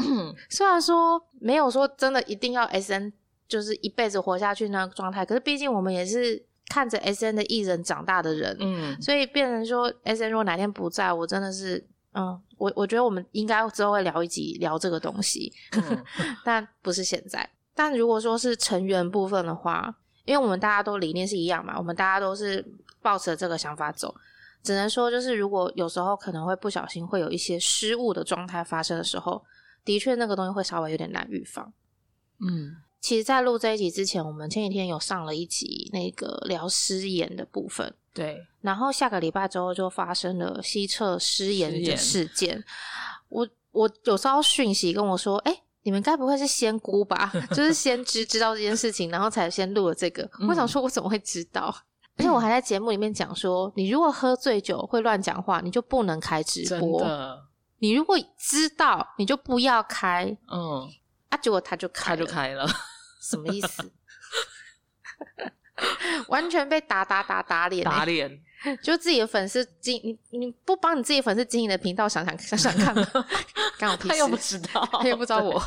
[0.48, 3.12] 虽然说没有说真的一定要 S N
[3.46, 11.86] 就是一辈子活下去那个状态，可是毕竟我们也是看着 S N 的艺人长大的人，嗯，所以变成说 S N 如果哪天不在我真的是。
[12.16, 15.52] 嗯，我我觉得我们应该之后会聊一集聊这个东西，
[16.44, 17.48] 但不是现在。
[17.74, 22.64] 但如果说是成员部分的话，因为我们大家都理念是一样嘛，我们大家都是
[23.02, 24.14] 抱着这个想法走，
[24.62, 29.44] 只能说就是如果有时候可能会不小心会有一些失误的状态发生的时候，
[29.84, 31.72] 的确那个东西会稍微有点难预防。
[32.40, 32.76] 嗯。
[33.04, 37.94] 其实，在录这一集之前，我们前几天有上了一集那个聊失言的部分。
[38.14, 42.64] 对，然后下个礼拜之后就发生了西侧失言的事件。
[43.28, 47.30] 我我有收到讯息跟我说：“哎，你们该不会是仙姑吧？
[47.52, 51.64] 就是先知知道这件事情，然后才先录了这个。”我想说，我怎么会知道？
[52.16, 57.06] 而且我还在节目里面讲说，你如果喝醉酒会乱讲话，你就不能开直播。
[57.80, 60.24] 你如果知道，你就不要开。
[60.50, 60.88] 嗯，
[61.28, 62.66] 啊，结果他就开，他就开了。
[63.24, 63.92] 什么意思？
[66.28, 68.30] 完全被打打打打脸，打脸！
[68.82, 72.94] 就自己的粉丝经你你不帮你自己粉丝经营的频道，想想想想看，
[73.78, 75.62] 刚好 他又不知道， 他又不知道我。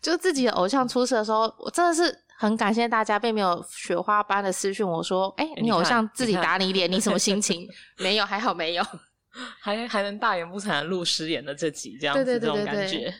[0.00, 8.84] 就自己的偶像出事的时候，我真的是很感谢大家，并没有雪花般的私讯我说：“哎，你偶像自己打你脸，你什么心情？” 没有，还好没有，
[9.60, 13.14] 还还能大言不惭的录失言的这集，这样子这种感觉。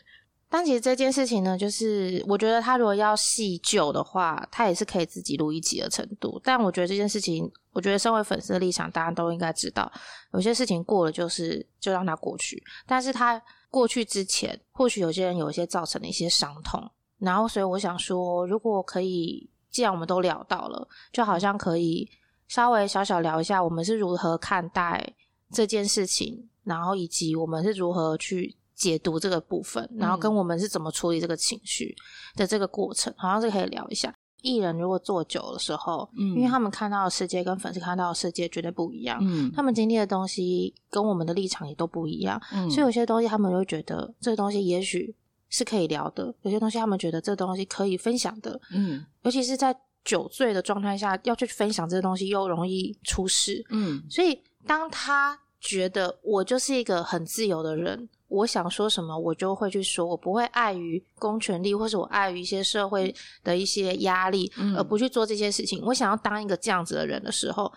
[0.55, 6.39] 但其实这件事情呢，就是我觉得他如果要细究的话，他也是可以自己录一集的程度。
[6.43, 9.91] 但我觉得这件事情，我觉得身为粉丝的立场，大家都应该知道，
[10.31, 12.63] 有些事情过了就是就让它过去。
[12.85, 16.79] 但是他过去之前，或许有些人有一些造成的一些伤痛。
[17.17, 22.07] 然后，所以我想说，如果可以，既然我们都聊到了，就好像可以
[22.47, 25.15] 稍微小小聊一下，我们是如何看待
[25.51, 28.55] 这件事情，然后以及我们是如何去。
[28.75, 31.95] 解读这个部分，然后跟我们是怎么处理这个情绪
[32.35, 34.13] 的这个过程，好像是可以聊一下。
[34.41, 45.15] 艺人如果做久的时候，嗯，因为他们看到的世界跟粉丝看到的世界绝对不一样，嗯，他们经历的东西跟我们的立场也都不一样，嗯，所以有些东西他们会觉得这个东西也许
[45.47, 58.09] 是可以聊的，有些东西他们觉得这东西可以分享的，嗯，尤其是在酒醉的状态下要去分享这个东西，又容易出事，嗯，所以当他觉得我就是一个很自由的人。
[58.33, 65.79] 我想说什么，我就会去说，我不会碍于公权力，或是我碍于一些社会的一些压力，而不去做这些事情。
[65.85, 67.71] 我想要当一个这样子的人的时候，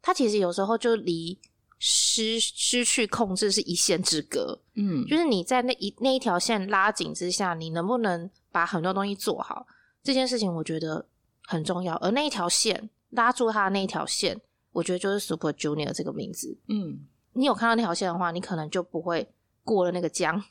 [0.00, 1.38] 他其实有时候就离
[1.78, 4.58] 失失去控制是一线之隔。
[4.74, 9.66] 嗯，就是你在那一那一条线拉紧之下，你能不能把很多东西做好？
[10.02, 11.04] 这件事情我觉得
[11.42, 11.94] 很重要。
[11.96, 14.40] 而那一条线拉住他的那一条线，
[14.72, 16.56] 我觉得就是 Super Junior 这个名字。
[16.68, 17.00] 嗯，
[17.34, 19.30] 你有看到那条线的话，你可能就不会。
[19.64, 20.42] 过了那个江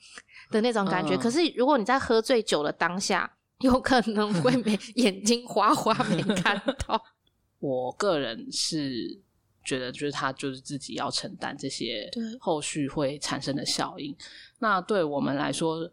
[0.51, 7.01] 的那种感觉，可是如果你在喝醉酒的当下，有可能 会没眼睛花花没看到。
[7.59, 9.19] 我个人是
[9.65, 14.15] 觉得就是他就是自己要承担这些后续会产生的效应。
[14.59, 15.91] 那对我们来说，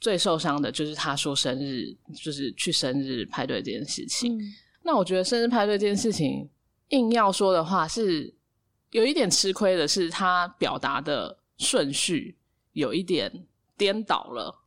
[0.00, 4.36] 最受伤的就是他说生日就是去生日派对这件事情。
[4.82, 6.48] 那我觉得生日派对这件事情，
[6.88, 8.34] 硬要说的话是
[8.90, 12.36] 有一点吃亏的，是他表达的顺序
[12.76, 13.44] 有一点
[13.76, 14.62] 颠倒了。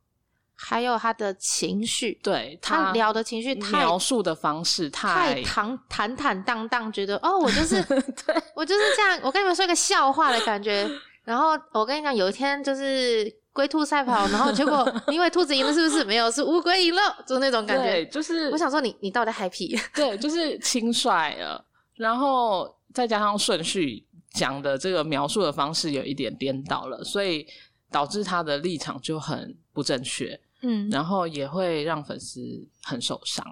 [0.54, 7.82] 还有他的情绪，对他聊的情绪，描述的方式太坦坦坦荡荡，觉得哦，我就是
[8.26, 9.18] 对我就是这样。
[9.22, 10.86] 我跟你们说一个笑话的感觉。
[11.24, 16.04] 然后我跟你讲，有一天就是龟兔赛跑，然后结果因为兔子赢了，是不是？
[16.04, 18.04] 没有，是乌龟赢了，就那种感觉。
[18.06, 19.80] 就是我想说，你你到底 happy？
[19.94, 27.46] 对，就是轻率了，然后再加上顺序讲的这个描述的方式有一点颠倒了，所以
[27.90, 30.38] 导致他的立场就很不正确。
[30.62, 32.40] 嗯，然后也会让粉丝
[32.82, 33.44] 很受伤。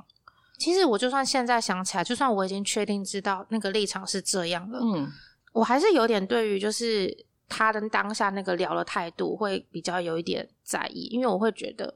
[0.59, 5.11] 其实我就算现在想起来，就算我已经确定知道那个立场是这样了，嗯，
[5.53, 7.17] 我还是有点对于就是
[7.49, 11.95] 他跟当下那个聊的态度会比较有一点在意，因为我会觉得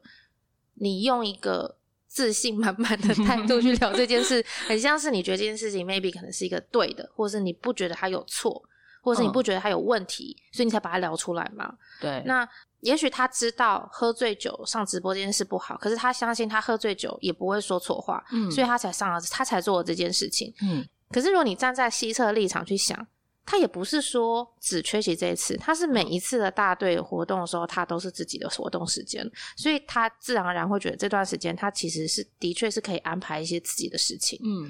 [0.75, 1.77] 你用一个
[2.07, 8.63] 自信满满的态度去聊这件事， 很像是你觉得这件事情 maybe 可能是一个对的，或是你不觉得他有错，
[9.03, 11.75] 或者是你不觉得他有问题，所以你才把他聊出来嘛？
[12.01, 12.49] 对，那。
[12.83, 20.85] 也许他知道喝醉酒上直播这件事不好，可是他相信他喝醉酒也不会说错话，嗯，所以他才上了，他才做了这件事情，嗯。
[21.09, 23.07] 可是如果你站在西侧立场去想，
[23.45, 34.69] 他也不是说只缺席这一次，他是每一次的大队活动的时候，他都是自己的活动时间，所以他自然而然会觉得这段时间他其实是的确是可以安排一些自己的事情，嗯。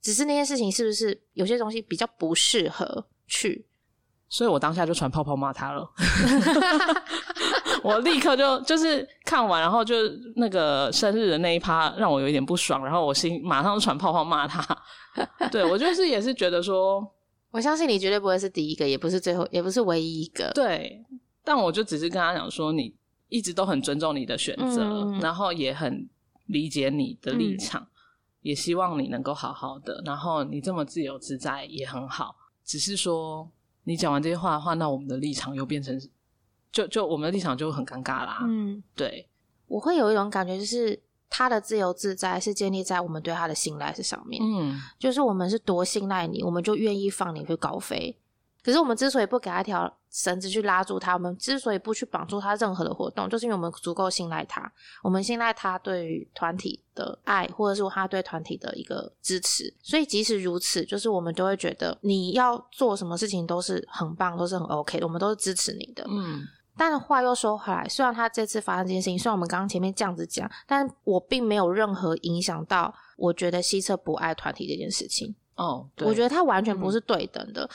[0.00, 3.66] 只是那些事情是不是有些东西比较不适合去？
[4.30, 5.90] 所以我当下就传泡泡骂他了，
[7.82, 9.94] 我立刻就就是看完，然后就
[10.36, 14.62] 那个生日的那一趴让我有一点不爽，然后我心马上传泡泡骂他。
[15.50, 17.02] 对我就是也是觉得说，
[17.50, 20.50] 我相信你绝对不会是第一个，也不是最后，也不是唯一一个。
[20.54, 21.02] 对，
[21.42, 22.94] 但我就只是跟他讲说，你
[23.28, 26.06] 一直都很尊重你的选择，然后也很
[26.48, 27.86] 理解你的立场，
[28.42, 33.50] 也希望你能够好好的，然后你这么自由自在也很好，只是说。
[33.88, 35.98] 你讲完这些话的话，那我们的立场又变成，
[36.70, 38.40] 就就我们的立场就很尴尬啦。
[38.42, 39.26] 嗯，对，
[39.66, 44.42] 我会有一种感觉，就是他的自由自在是建立在我们对他的信赖是上面。
[44.44, 48.18] 嗯，就是我们是多信赖你，我们就愿意放你去高飞。
[48.64, 54.70] 可是我们之所以不给他一条绳子去拉住他，我们之所以不去绑住他任何的活动，就是因为我们足够信赖他。
[55.02, 59.72] 我们信赖他对于团体的爱，或者是他对团体的一个支持。
[59.82, 66.04] 所以即使如此，就是我们都会觉得你要做什么事情都是很棒，都是很 OK 的，我们都是支持你的。
[66.08, 66.46] 嗯。
[66.76, 75.34] 但话又说回来，虽然他这次发生这件事情，虽然我们刚刚前面这样子讲，但我并没有任何影响到我觉得西侧不爱团体这件事情。
[75.56, 77.68] 哦，我觉得他完全不是对等的。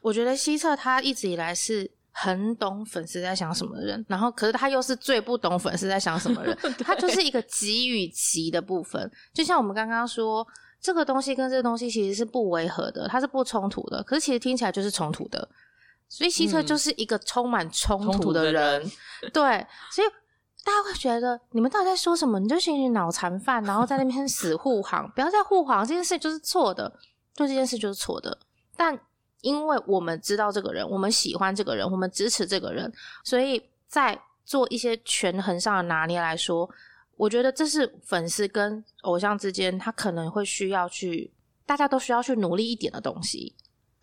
[0.00, 9.10] 我觉得西侧他一直以来是很懂粉丝在想什么的人，然后可是他又是最不懂粉丝在想什么人， 他就是一个急与急的部分。
[9.32, 10.46] 就像我们刚刚说，
[10.80, 15.48] 这个东西跟这个东西其实是不违和的，它是不冲突的，可是其实听起来就是冲突的。
[16.06, 18.82] 所以西侧就是一个充满冲突的人，
[19.32, 20.08] 对，所以
[20.62, 22.38] 大家会觉得你们到底在说什么？
[22.38, 26.92] 你就一群脑残犯，然后在那边死护航，不要再护航，这件事就是错的，
[27.34, 28.38] 做这件事就是错的，
[28.76, 29.00] 但。
[29.42, 32.90] 因为我们知道这个人，我们喜欢这个人，我们支持这个人，
[33.24, 36.68] 所以在做一些权衡上的拿捏来说，
[37.16, 41.30] 我觉得这是粉丝跟偶像之间他可能会需要去，
[41.66, 43.54] 大家都需要去努力一点的东西。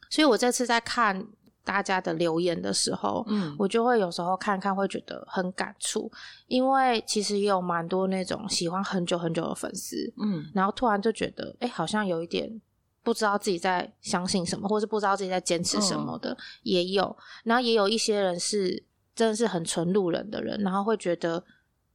[0.09, 1.25] 所以我这次在看
[1.63, 6.11] 大家的留言的时候，嗯，我就会有时候看看会觉得很感触，
[6.47, 12.59] 因为其实也有蛮多那种喜欢很久很久的粉丝，嗯，然后突然就觉得，哎，好像有一点。
[13.09, 18.83] 不知道自己在相信什么，或是不知道自己在坚持什么的也有，然后也有一些人是
[19.15, 21.43] 真的是很纯路人的人，然后会觉得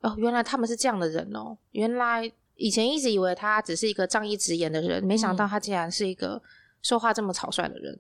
[0.01, 6.43] 哦，原来他们是这样的人哦，原来以前一直以为他只是一个仗义直言的人，没想到他竟然是一个
[6.83, 7.97] 说话这么草率的人，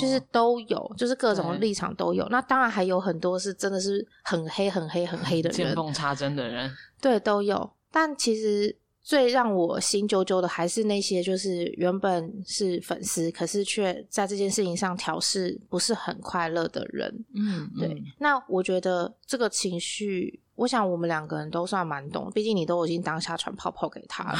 [0.00, 2.26] 就是都有，就是各种立场都有。
[2.30, 7.70] 那当然还有很多是真的是很黑、很黑、很黑的人，见缝插针的人，对，都有。
[7.90, 8.74] 但其实。
[9.06, 17.24] 最让我心揪揪的还是那些，就是原本是粉丝，可是却在这件事情上调试不是很快乐的人。
[17.32, 18.02] 嗯，对。
[18.18, 24.38] 那我觉得这个情绪，我想我们两个人都算蛮懂，毕竟你都已经当下传泡泡给他了。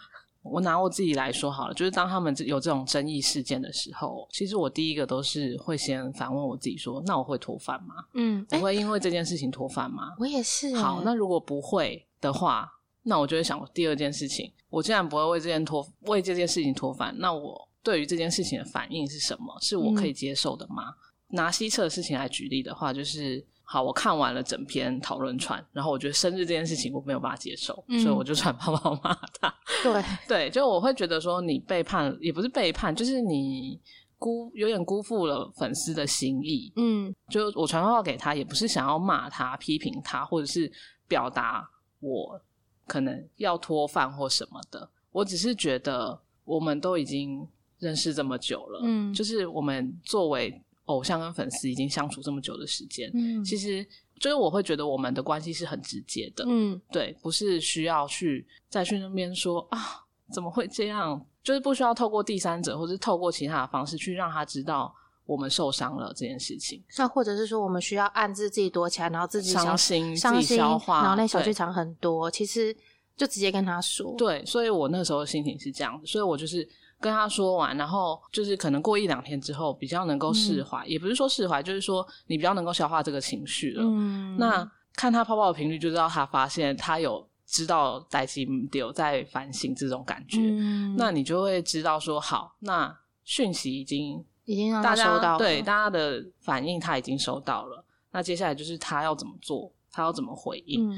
[0.44, 7.94] 我拿我自己来说好了，就是当他们有这种争议事件的时候，其实我第一个都是会先反问我自己说：那我会脱饭吗？
[8.12, 10.12] 嗯，我会因为这件事情脱饭吗？
[10.18, 10.74] 我也是。
[10.74, 12.70] 好，那如果不会的话。
[13.08, 20.92] 那我就会想第二件事情，我既然不会为这件脱为这件事情脱饭，那我对于这件事情的反应是什么，是我可以接受的吗？
[21.28, 29.54] 拿西侧的事情来举例的话，就是好，我看完了整篇讨论串，然后我觉得生日这件事情我没有办法接受，所以我就传泡泡骂他。
[29.82, 33.80] 对 对，就我会觉得说你背叛，也不是背叛，就是你
[34.18, 36.72] 辜有点辜负了粉丝的心意。
[36.76, 40.70] 嗯，就我传泡泡给他，也不是想要骂他、批评他，或者是
[41.08, 42.40] 表达我
[42.86, 44.88] 可能要脱饭或什么的。
[45.12, 47.46] 我只是觉得我们都已经
[47.78, 50.62] 认识这么久了，嗯，就是我们作为。
[50.86, 53.84] 偶像跟粉丝已经相处这么久的时间，嗯，其实
[54.20, 61.20] 就是我会觉得我们的关系是很直接的，嗯，对，不是需要去再去那边说啊，怎么会这样？
[61.42, 64.94] 就是不需要透过第三者或是透过其他的方式去让他知道
[65.26, 66.82] 我们受伤了这件事情。
[66.96, 72.74] 那或者是说，我们需要暗自自己躲起来，然后自己伤心、自己消化，然后那小剧场很多，其实
[73.16, 74.14] 就直接跟他说。
[74.16, 76.66] 对，所以我那时候心情是这样，所以我就是。
[76.98, 83.82] 跟他说完，然后就是可能过一两天之后比较能够释怀，也不是说释怀，就是说你比较能够消化这个情绪了。
[83.84, 90.38] 嗯那看他泡泡的频率，就知道他发现他有知道在心丢在反省这种感觉。
[90.40, 97.84] 嗯那你就会知道说，好，那讯息已经已经让他收到，对大家的反应他已经收到了。
[98.10, 100.90] 那接下来就是他要怎么做，他要怎么回应。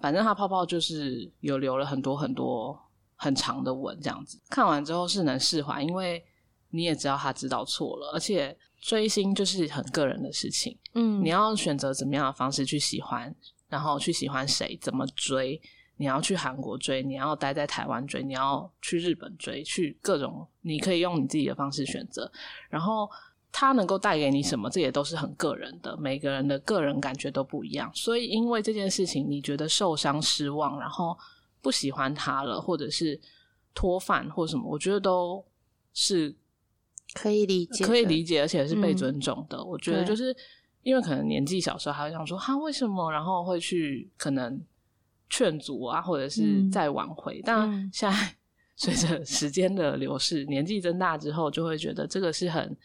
[0.00, 2.78] 反正他泡泡就是有留了很多很多。
[3.16, 6.22] 很长的文这样子，看完之后是能释怀，因为
[6.70, 13.34] 你也知道他知道错了，而且追星就是很个人的事情，嗯，你要选择怎么样的方式去喜欢，
[13.68, 15.58] 然后去喜欢谁，怎么追，
[15.96, 22.30] 你要去韩国追，你要待在台湾追，你要去日本追，去各种，你可以用你自己的方式选择，
[22.68, 23.10] 然后
[23.52, 31.16] 他能够带给你什么，这也都是很个人的，每个人的个人感觉都不一样，所以因为这件事情，你觉得受伤、失望，然后。
[31.64, 33.18] 不喜欢他了，或者是
[33.74, 35.42] 脱饭或什么，我觉得都
[35.94, 36.36] 是
[37.14, 39.64] 可以理解，可以理解，而且是被尊重的。
[39.64, 40.36] 我觉得就是
[40.82, 44.62] 因为可能年纪小时候还会想说他为什么，然后会去可能
[45.28, 47.40] 劝阻啊，或者是再挽回。
[47.44, 48.34] 但现在
[48.76, 52.76] 随着时间的流逝，年纪增大之后，就会觉得这个是很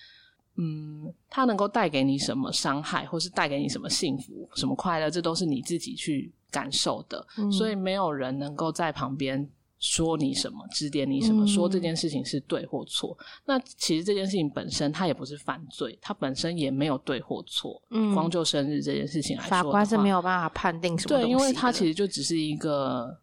[0.55, 6.31] 嗯，他能够带给你什么伤害，或是带给你什么幸福、什么快乐，这都是你自己去。
[6.51, 9.47] 感受的，所以没有人能够在旁边
[9.79, 13.17] 说你什么，指点你什么，说这件事情是对或错。
[13.45, 17.81] 那其实这件事情本身它也不是犯罪，它本身也没有对或错。
[17.89, 21.17] 嗯，光就生日这件事情来说，法官是没有办法判定什么。
[21.17, 23.17] 对，因为它其实就只是一个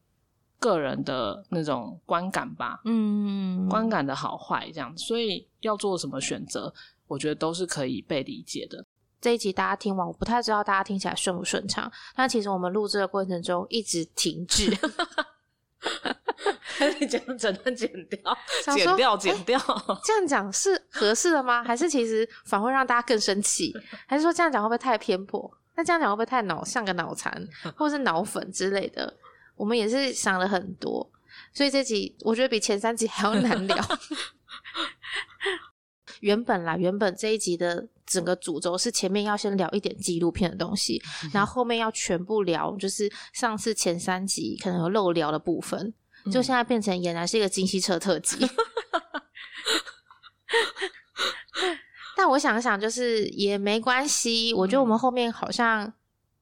[0.59, 2.81] 个人的那种观感吧。
[2.85, 6.73] 嗯，观感的好坏这样，所以要做什么选择，
[7.07, 8.85] 我觉得都是可以被理解的。
[9.21, 11.91] 这一集大家听完，我不太知道大家听起来顺不顺畅。
[12.15, 14.71] 但其实我们录制的过程中一直停滞，
[17.01, 18.39] 你讲整段剪掉，
[18.75, 19.59] 剪掉，剪掉。
[20.05, 21.63] 这样讲是合适的吗？
[21.67, 23.75] 还是其实反而会让大家更生气？
[24.07, 25.51] 还是说这样讲会不会太偏颇？
[25.75, 27.47] 那这样讲会不会太脑像个脑残，
[27.77, 29.15] 或是脑粉之类的？
[29.55, 31.11] 我们也是想了很多，
[31.53, 33.77] 所以这集我觉得比前三集还要难聊。
[36.21, 41.03] 原本啦，原本这一集的整个主轴是前面要先聊一点纪录片的东西，
[41.33, 45.93] 然后后面要全部聊，就是上次前三集可能有漏聊的部分，
[46.31, 48.37] 就现在变成俨然是一个金希车特辑。
[52.17, 55.93] 但我想想，就是也没关系，我觉得我们后面好像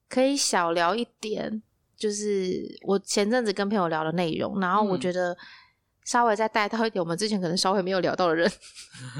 [0.09, 1.61] 可以小聊一点，
[1.97, 5.37] 就是我前阵子跟朋友聊的内容，然后我觉得。
[6.07, 8.47] 稍微再带到一点，我们之前可能稍微没有聊到的人，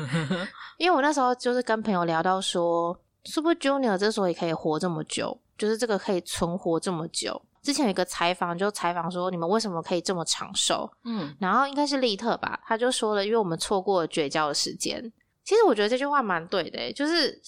[0.78, 7.42] 因为我那时候就是跟朋友聊到说，Super Junior 之所以可以活这么久，就是这个可以存活这么久。
[7.66, 10.88] 之前有一个采访，就采访说你们为什么可以这么长寿？
[11.04, 15.12] 嗯，然后应该是利特吧，他就说了，因为我们错过了绝交的时间。
[15.44, 17.42] 其实我觉得这句话蛮对的，就是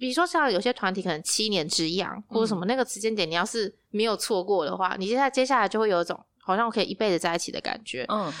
[0.00, 8.04] 比如说像有些团体可能七年之痒或者什么那个时间点，你要是没有错过的话，你接下来接下来就会有一种好像我可以一辈子在一起的感觉。
[8.08, 8.32] 嗯。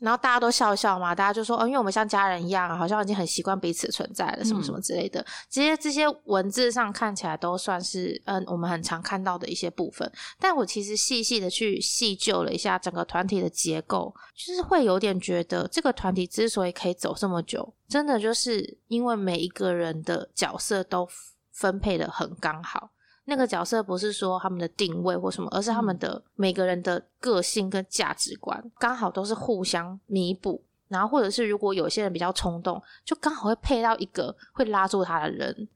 [0.00, 5.24] 然后大家都笑笑嘛，大家就说哦，因为我们像家人一样，好像已经很习惯彼此存在了，什么什么之类的。
[5.48, 10.10] 这些这些文字上看起来都算是嗯，我们很常看到的一些部分。
[10.38, 21.06] 但我其实细细的去细究了一下整个团体的结构，就是会有点觉得这个团体之所以可以走这么久，真的就是因为每一个人的角色都
[21.52, 22.90] 分配的很刚好。
[23.30, 35.68] 那个角色不是说他们的定位或什么，而是他们的每个人的个性跟价值观刚好都是互相弥补，然后或者是如果有些人比较冲动，就刚好会配到一个会拉住他的人，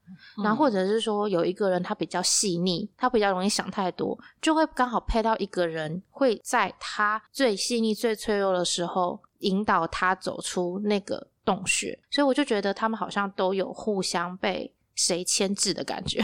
[0.43, 16.21] 然后或者是说有一个人他比较细腻，他比较容易想太多，就会刚好配到一个人会在他最细腻、最脆弱的时候引导他走出那个洞穴，所以我就觉得他们好像都有互相被谁牵制的感觉。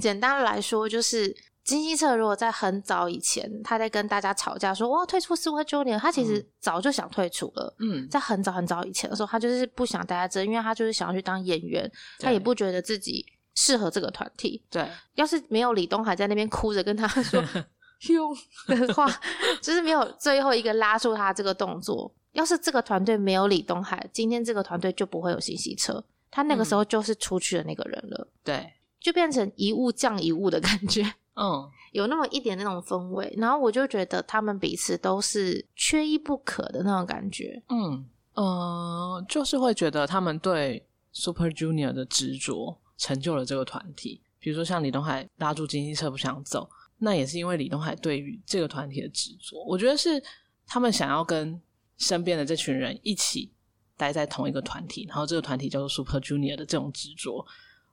[0.00, 7.74] 简单来说，就是金希澈如果在很早以前，他在跟大家吵架说我要退出 Super Junior，他其实早就想退出了。
[7.78, 13.24] 嗯，在很早很早以前的时候，他就是不想待在这，因为他就是想要去当演员，他也不觉得自己
[13.54, 14.64] 适合这个团体。
[14.70, 17.44] 对，要是没有李东海在那边哭着跟他说
[18.08, 18.34] 用
[18.66, 19.06] 的话，
[19.60, 22.12] 就是没有最后一个拉住他这个动作。
[22.32, 26.02] 要是这个团队没有李东海，今天这个团队就不会有新西车。
[26.30, 28.28] 他那个时候就是出去的那个人了。
[28.42, 28.72] 对。
[29.00, 31.02] 就变成一物降一物的感觉，
[31.34, 44.20] 嗯，有那么一点那种氛围，然后我就觉得他们彼此都是缺一不可的那种感觉，嗯，呃，就是会觉得他们对 Super Junior 的执着成就了这个团体。
[44.38, 49.62] 比如说像李东海拉住经济车不想走，那也是因为李东海对于这个团体的执着。
[49.64, 50.22] 我觉得是
[50.66, 51.60] 他们想要跟
[51.98, 53.52] 身边的这群人一起
[53.96, 57.44] 待在同一个团体，然后这个团体叫做 Super Junior 的这种执着。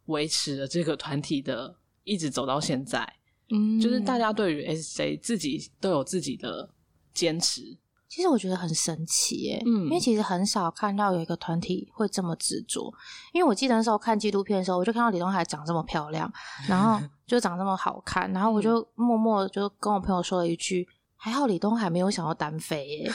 [0.08, 3.08] 维持了这个团体的一直走到现在，
[3.50, 6.70] 嗯，就是大家对于 S J 自己都有自己的
[7.14, 7.78] 坚持。
[8.10, 12.92] 其实我觉得很神奇耶，嗯，因为其实很少看到有一个团体会这么执着。
[13.34, 16.32] 因为我记得那时候看纪录片的时候，我就看到李东海长这么漂亮，
[16.70, 20.88] 然后 就长这么好看，然后我就默默就跟我朋友说了一句。
[21.20, 23.12] 还好李东海没有想要单飞耶，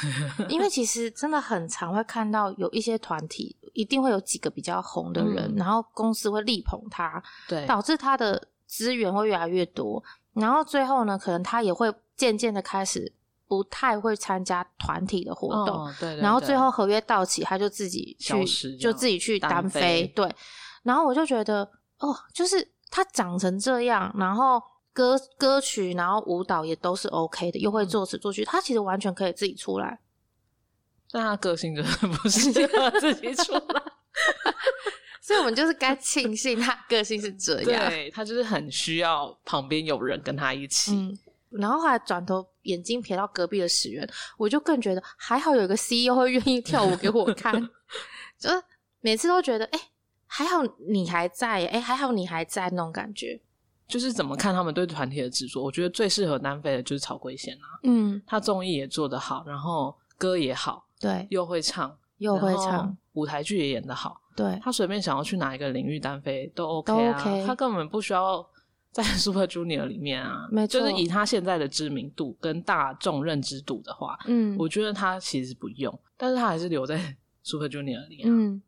[0.48, 10.02] 因为其实真的很常会看到有一些团体，一定会有几个比较红的人，然后公司会力捧他，对，导致他的资源会越来越多，
[10.34, 13.12] 然后最后呢，可能他也会渐渐的开始
[13.46, 20.28] 不太会参加团体的活动，对，然后最后合约到期，他就自己去，就自己去单飞，对，
[20.82, 24.60] 然后我就觉得哦，就是他长成这样，然后。
[24.92, 30.00] 歌歌曲，然后舞蹈也都是 OK 的，又会作词作曲，他其实完全可以自己出来。
[31.10, 33.82] 但他个性真的不适合自己出来，
[35.20, 37.90] 所以我们就是该庆幸他个性是这样。
[37.90, 40.92] 对他就是很需要旁边有人跟他一起。
[40.92, 41.18] 嗯，
[41.50, 47.52] 然后后来转头眼睛瞥到隔壁的史源，我就更觉得还好有一个 CEO 会愿意跳舞给我看，
[48.40, 48.62] 就是
[49.00, 49.78] 每次都觉得哎，
[50.26, 53.38] 还好你还在，哎，还好你还在那种感觉。
[53.92, 57.66] 就是怎么看他们对团体的制作，我觉得最适合单飞的就是曹圭贤啊。
[57.82, 64.18] 嗯，他综艺也做得好，然后歌也好，对，又会唱，又会唱，舞台剧也演得好。
[64.34, 68.42] 对，他随便想要去哪一个领域单飞都 OK 啊，他根本不需要
[68.90, 70.48] 在 Super Junior 里面啊。
[70.50, 77.14] 没错，就是以他现在的知名度跟大众认知度的话，嗯，我觉得他其实不用，但是他还是留在
[77.44, 78.62] Super Junior 里嗯。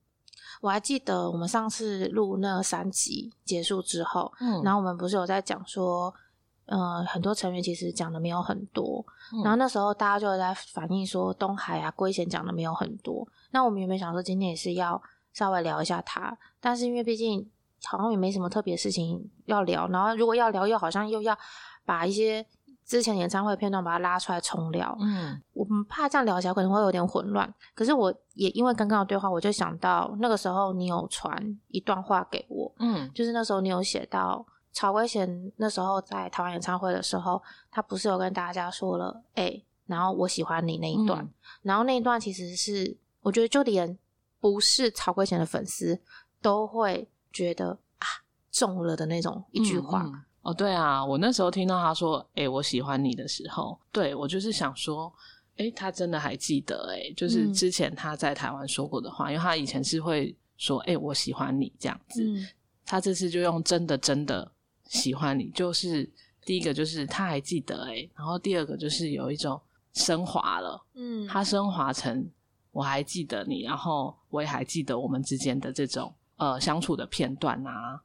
[0.60, 6.12] 我还记得我们上次录那三集结束之后，嗯，然后我们不是有在讲说，
[6.66, 9.04] 呃，很多成员其实讲的没有很多，
[9.42, 13.26] 然后那时候大家就在反映说，东海啊、龟贤讲的没有很多。
[13.50, 15.00] 那我们有没有想说，今天也是要
[15.32, 16.36] 稍微聊一下他？
[16.60, 17.48] 但是因为毕竟
[17.84, 21.36] 好像也没什么特别事情要聊，然后如果要聊，又好像又要
[21.84, 22.46] 把一些。
[22.86, 27.52] 之前演唱会片段把它拉出来重聊，嗯，我们怕这样聊起来可能会有点混乱。
[27.74, 41.26] 可是我也因为刚刚的对话，我就想到那个时候你有传一段话给我，嗯，就是那时候你有写到曹圭贤那时候在台湾演唱会的时候，他不是有跟大家说了，哎，然后我喜欢你那一段，
[41.62, 43.98] 然后那一段其实是我觉得就连
[44.40, 45.98] 不是曹圭贤的粉丝
[46.42, 48.06] 都会觉得啊
[48.50, 50.26] 中了的那种一句话。
[50.44, 55.10] 哦，对啊，我那时候听到他说“哎，我喜欢你”的时候，对我就是想说，
[55.56, 62.22] 哎，他真的还记得，哎，就是之前他在台湾说过的话，因为他以前是会说“哎，我喜欢你”这样子，
[62.84, 64.52] 他这次就用“真的真的
[64.84, 66.06] 喜欢你”，就是
[66.44, 69.58] 第一个就是他还记得，哎，然后第二个就是有一种
[69.94, 72.28] 升华了，嗯，他升华成
[72.70, 77.98] 我还记得你，然后我也还记得我们之间的这种呃相处的片段啊。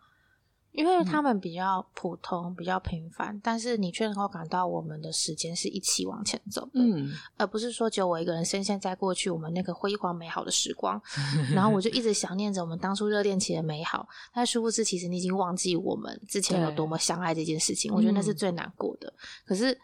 [0.79, 11.01] 因为他们比较普通、比较平凡，但是你却能够感到我们的时间是一起往前走的，嗯，而不是说只有我一个人深陷在过去我们那个辉煌美好的时光，
[11.53, 19.13] 然后我就一直想念着我们当初热恋期的美好，但殊不知其实你已经忘记我们之前有多么相爱这件事情，我觉得那是最难过的。
[19.45, 19.77] 可是。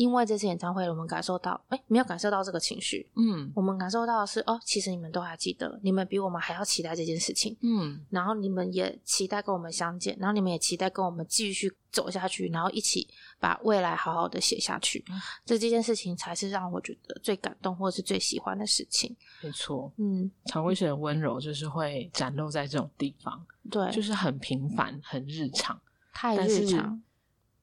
[0.00, 13.06] 因为这次演唱会，我们感受到，哎，没有感受到这个情绪，嗯，我们感受到的是，哦，其实你们都还记得，你们比我们还要期待这件事情，嗯，然后你们也期待跟我们相见，然后你们也期待跟我们继续走下去，然后一起
[13.38, 15.04] 把未来好好的写下去，
[15.44, 19.14] 这这件事情才是让我觉得最感动或者是最喜欢的事情。
[19.42, 25.78] 没错，嗯，常威雪的温柔就是会展露在这种地方，对，就是很平凡、很日常，
[26.14, 27.02] 太日常，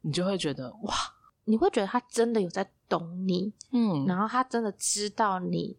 [0.01, 0.93] 你就会觉得哇。
[1.47, 5.77] 你会觉得他真的有在懂你，嗯，然后他真的知道你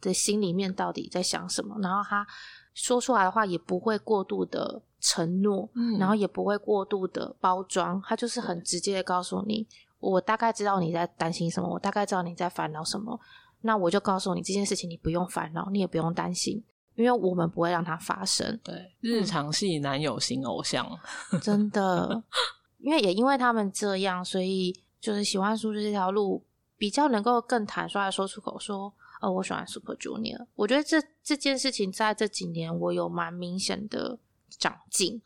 [0.00, 2.26] 的心里面到底在想什么，然后他
[2.74, 9.66] 说出来的话也不会过度的承诺，嗯，然后也不会过度的包装，他就是很直接的告诉你，
[9.98, 13.18] 我大概知道你在担心什么，我大概知道你在烦恼什么，
[13.62, 16.62] 那我就告诉你这件事情，你不用烦恼，你也不用担心，
[16.94, 18.60] 因为我们不会让它发生。
[18.62, 20.86] 对，日常系男友型偶像，
[21.40, 22.22] 真的，
[22.78, 26.44] 因为也因为他们这样，所以就是喜欢数字这条路
[26.76, 28.92] 比较能够更坦率的说出口，说。
[29.20, 30.44] 哦，我喜欢 Super Junior。
[30.56, 34.18] 我觉得这这件事情在这几年我有蛮明显的
[34.58, 35.22] 长进。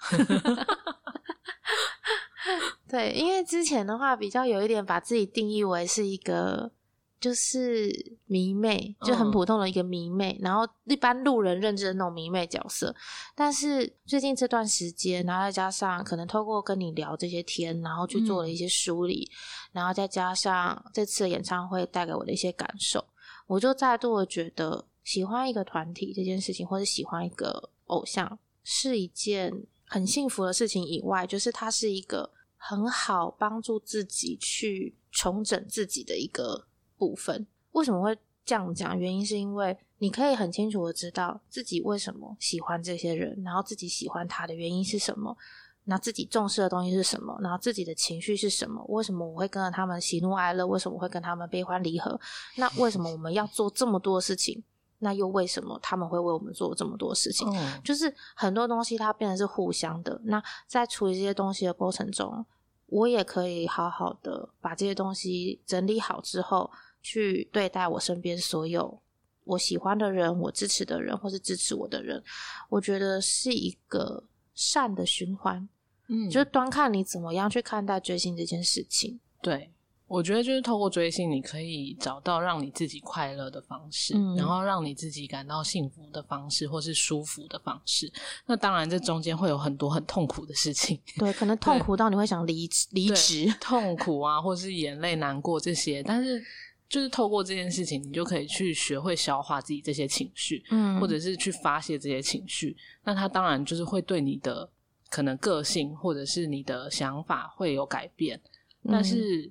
[2.87, 6.71] 对，因为之前的话比较有一点把自己定义为是一个
[7.19, 12.95] 就是迷妹，就很普通的一个迷妹，然后一般路人认知的那种迷妹角色。
[13.35, 19.29] 但是最近这段时间，然后再加上可能透过跟你聊这些天，然后去做了一些梳理，
[19.73, 23.05] 然后再加上这次的演唱会带给我的一些感受。
[23.49, 29.53] 我就再度的觉得，喜欢一个团体这件事情，或者喜欢一个偶像，是一件
[29.87, 30.85] 很幸福的事情。
[30.85, 37.49] 以外，就是它是一个很好帮助自己去重整自己的一个部分。
[37.73, 38.99] 为什么会这样讲？
[38.99, 45.37] 原因是因为你可以很清楚的知道自己为什么喜欢这些人，然后自己喜欢他的原因是什么。
[45.85, 47.37] 那自己重视的东西是什么？
[47.41, 48.85] 然后自己的情绪是什么？
[48.89, 50.65] 为什么我会跟着他们喜怒哀乐？
[50.67, 52.21] 为什么会跟他们悲欢离合？
[52.57, 54.63] 那为什么我们要做这么多事情？
[54.99, 57.51] 那又为什么他们会为我们做这么多事情？
[57.83, 60.21] 就是很多东西它变成是互相的。
[60.25, 62.45] 那在处理这些东西的过程中，
[62.87, 66.71] 我也可以好好的把这些东西整理好之后，
[67.03, 69.01] 去对待我身边所有
[69.45, 72.23] 我喜欢的人、我支持的人或是支持我的人。
[72.69, 74.25] 我觉得是一个
[74.55, 75.69] 善的循环。
[76.09, 79.21] 嗯，就是端看你怎么样去看待追星这件事情。
[79.41, 79.71] 对，
[80.09, 88.13] 我觉得就是透过追星，你可以找到让你自己快乐的方式，然后让你自己感到幸福的方式，或是舒服的方式。
[88.47, 91.01] 那当然，这中间会有很多很痛苦的事情。
[91.17, 96.03] 对，可能痛苦到你会想离离职，痛苦啊，或是眼泪、难过这些。
[96.03, 96.43] 但是，
[96.91, 102.77] 就是透过这件事情，你就可以去学会消化自己这些情绪，嗯，或者是去发泄这些情绪。
[103.05, 104.69] 那它当然就是会对你的。
[105.13, 108.41] 可能个性或者是你的想法会有改变，
[108.89, 109.51] 但是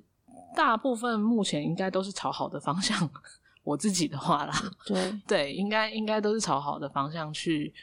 [0.56, 3.12] 大部分目前应该都是朝好的方向。
[3.66, 4.54] 我自己的话啦，
[4.88, 7.74] 对对，应该应该都是朝好的方向去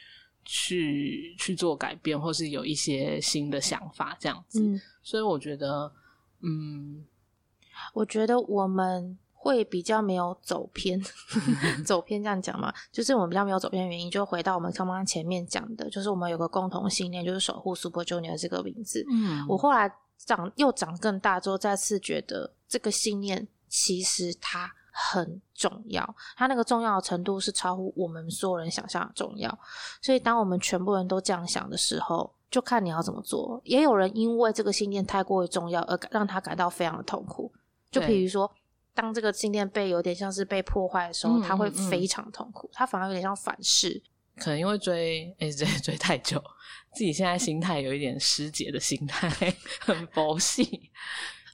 [0.43, 4.81] 去去做改变，或是有一些新的想法这样子。
[5.03, 5.93] 所以我觉得，
[6.41, 7.05] 嗯，
[7.93, 9.15] 我觉得我们。
[9.47, 11.01] 会比较没有走偏，
[11.85, 19.05] 走偏这样讲嘛，就是我们比较没有走偏的原因，就回到我们刚刚前面讲的，就是我们有个共同信念，就是守护 Super Junior 这个名字。
[19.09, 29.57] 嗯，我后来长又长更大之后，再次觉得这个信念其实它很重要，它那个重要的程度是超乎我们所有人想象的重要。
[30.01, 33.61] 所以当我们全部人都这样想的时候，就看你要怎么做。
[33.63, 37.49] 也有人因为这个信念太过于重要而让他感到非常的痛苦，
[37.89, 38.51] 就比如说。
[38.97, 44.01] 当这个信念被有点像是被破坏的时候，他会非常痛苦，他反而有点像反噬。
[44.37, 46.43] 可能因为追 S J 追太久，
[46.95, 49.29] 自己现在心态有一点失节的心态，
[49.81, 50.89] 很佛系。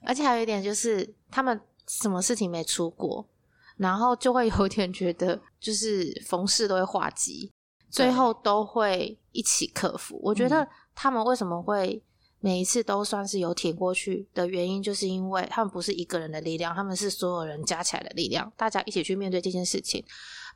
[0.06, 3.28] 而且还有一点就是，他们什么事情没出过，
[3.76, 7.52] 然后就会有点觉得，就是逢事都会化机，
[7.90, 10.18] 最后都会一起克服。
[10.24, 10.66] 我觉得
[10.96, 12.02] 他们为什么会？
[12.46, 20.04] 每一次都算是有挺过去的原因，就是因为他们不是一个人的力量，他们是所有人加起来的力量，大家一起去面对这件事情，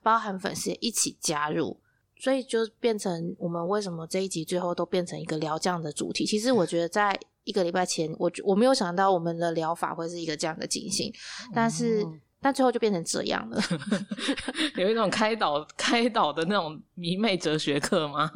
[0.03, 1.79] 包含粉丝也一起加入，
[2.19, 6.25] 所以就变成我们为什么这一集最后都变成一个聊这样的主题。
[6.25, 11.09] 其实我觉得在一个礼拜前，我我没有想到我们的疗法会是一个这样的进行，
[11.55, 12.05] 但是
[12.41, 13.61] 但最后就变成这样了，
[14.75, 18.29] 有一种开导开导的那种迷妹哲学课吗？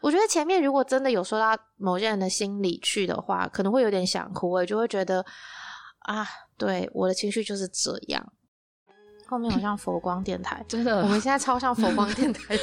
[0.00, 5.24] 我觉得前面如果真的有说到某些人的心里去的话，可能会有点想哭，我就会觉得
[6.00, 6.26] 啊，
[6.56, 8.32] 对，我的情绪就是这样。
[9.26, 12.56] 后面好像 佛光电台，真的，我们现在超像佛光电台，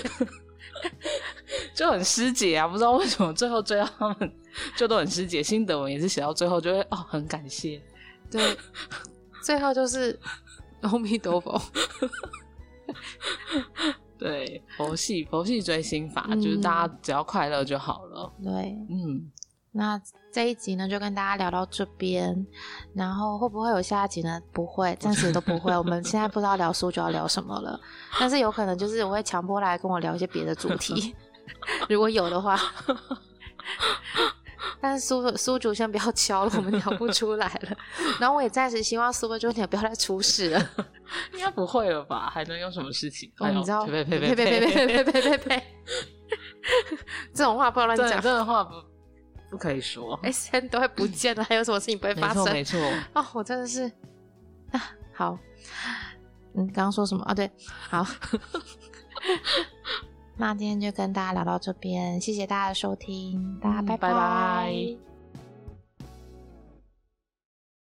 [1.76, 4.36] 就很师姐啊，不知道为什么最后追到他们
[4.78, 7.82] 就都很师姐，心得文也是写到最后就会哦，很感谢，
[8.32, 8.58] 对，
[9.44, 10.18] 最后就是
[10.82, 11.62] 阿弥陀佛。
[14.24, 18.32] 对，佛系佛系追星法，就是大家只要快乐就好了。
[18.42, 19.30] 对，嗯，
[19.74, 20.02] 那
[20.32, 22.34] 这一集呢，就跟大家聊到这边，
[22.96, 24.42] 然后会不会有下一集呢？
[24.54, 25.78] 不会，暂时都不会。
[25.78, 27.78] 我们现在不知道聊书就要聊什么了，
[28.18, 31.14] 但是有可能就是我会强迫来跟我聊一些别的主题，
[31.90, 32.58] 如果有的话。
[34.82, 37.78] 但是苏苏主先不要敲了，我们聊不出来了。
[38.20, 40.70] 然后我也暂时希望苏菲就你不要再出事了，
[41.34, 42.30] 应该不会了吧？
[42.30, 43.32] 还能有什么事情？
[43.40, 43.86] 哦，你知道？
[43.86, 45.64] 呸呸呸 呸呸呸呸呸呸呸！
[47.34, 48.74] 这种话不要乱讲，这种话不
[49.52, 50.20] 不可以说。
[50.24, 52.44] S N 都会不见了，还有什么事情不会发生？
[52.54, 53.00] 没错没错。
[53.14, 53.84] 哦，我真的是
[54.72, 55.38] 啊，好。
[56.56, 57.34] 嗯，刚刚说什么啊？
[57.34, 57.52] 对，
[57.90, 58.06] 好。
[60.36, 65.13] 那今天就跟大家聊到这边，谢谢大家的收听，大家拜拜。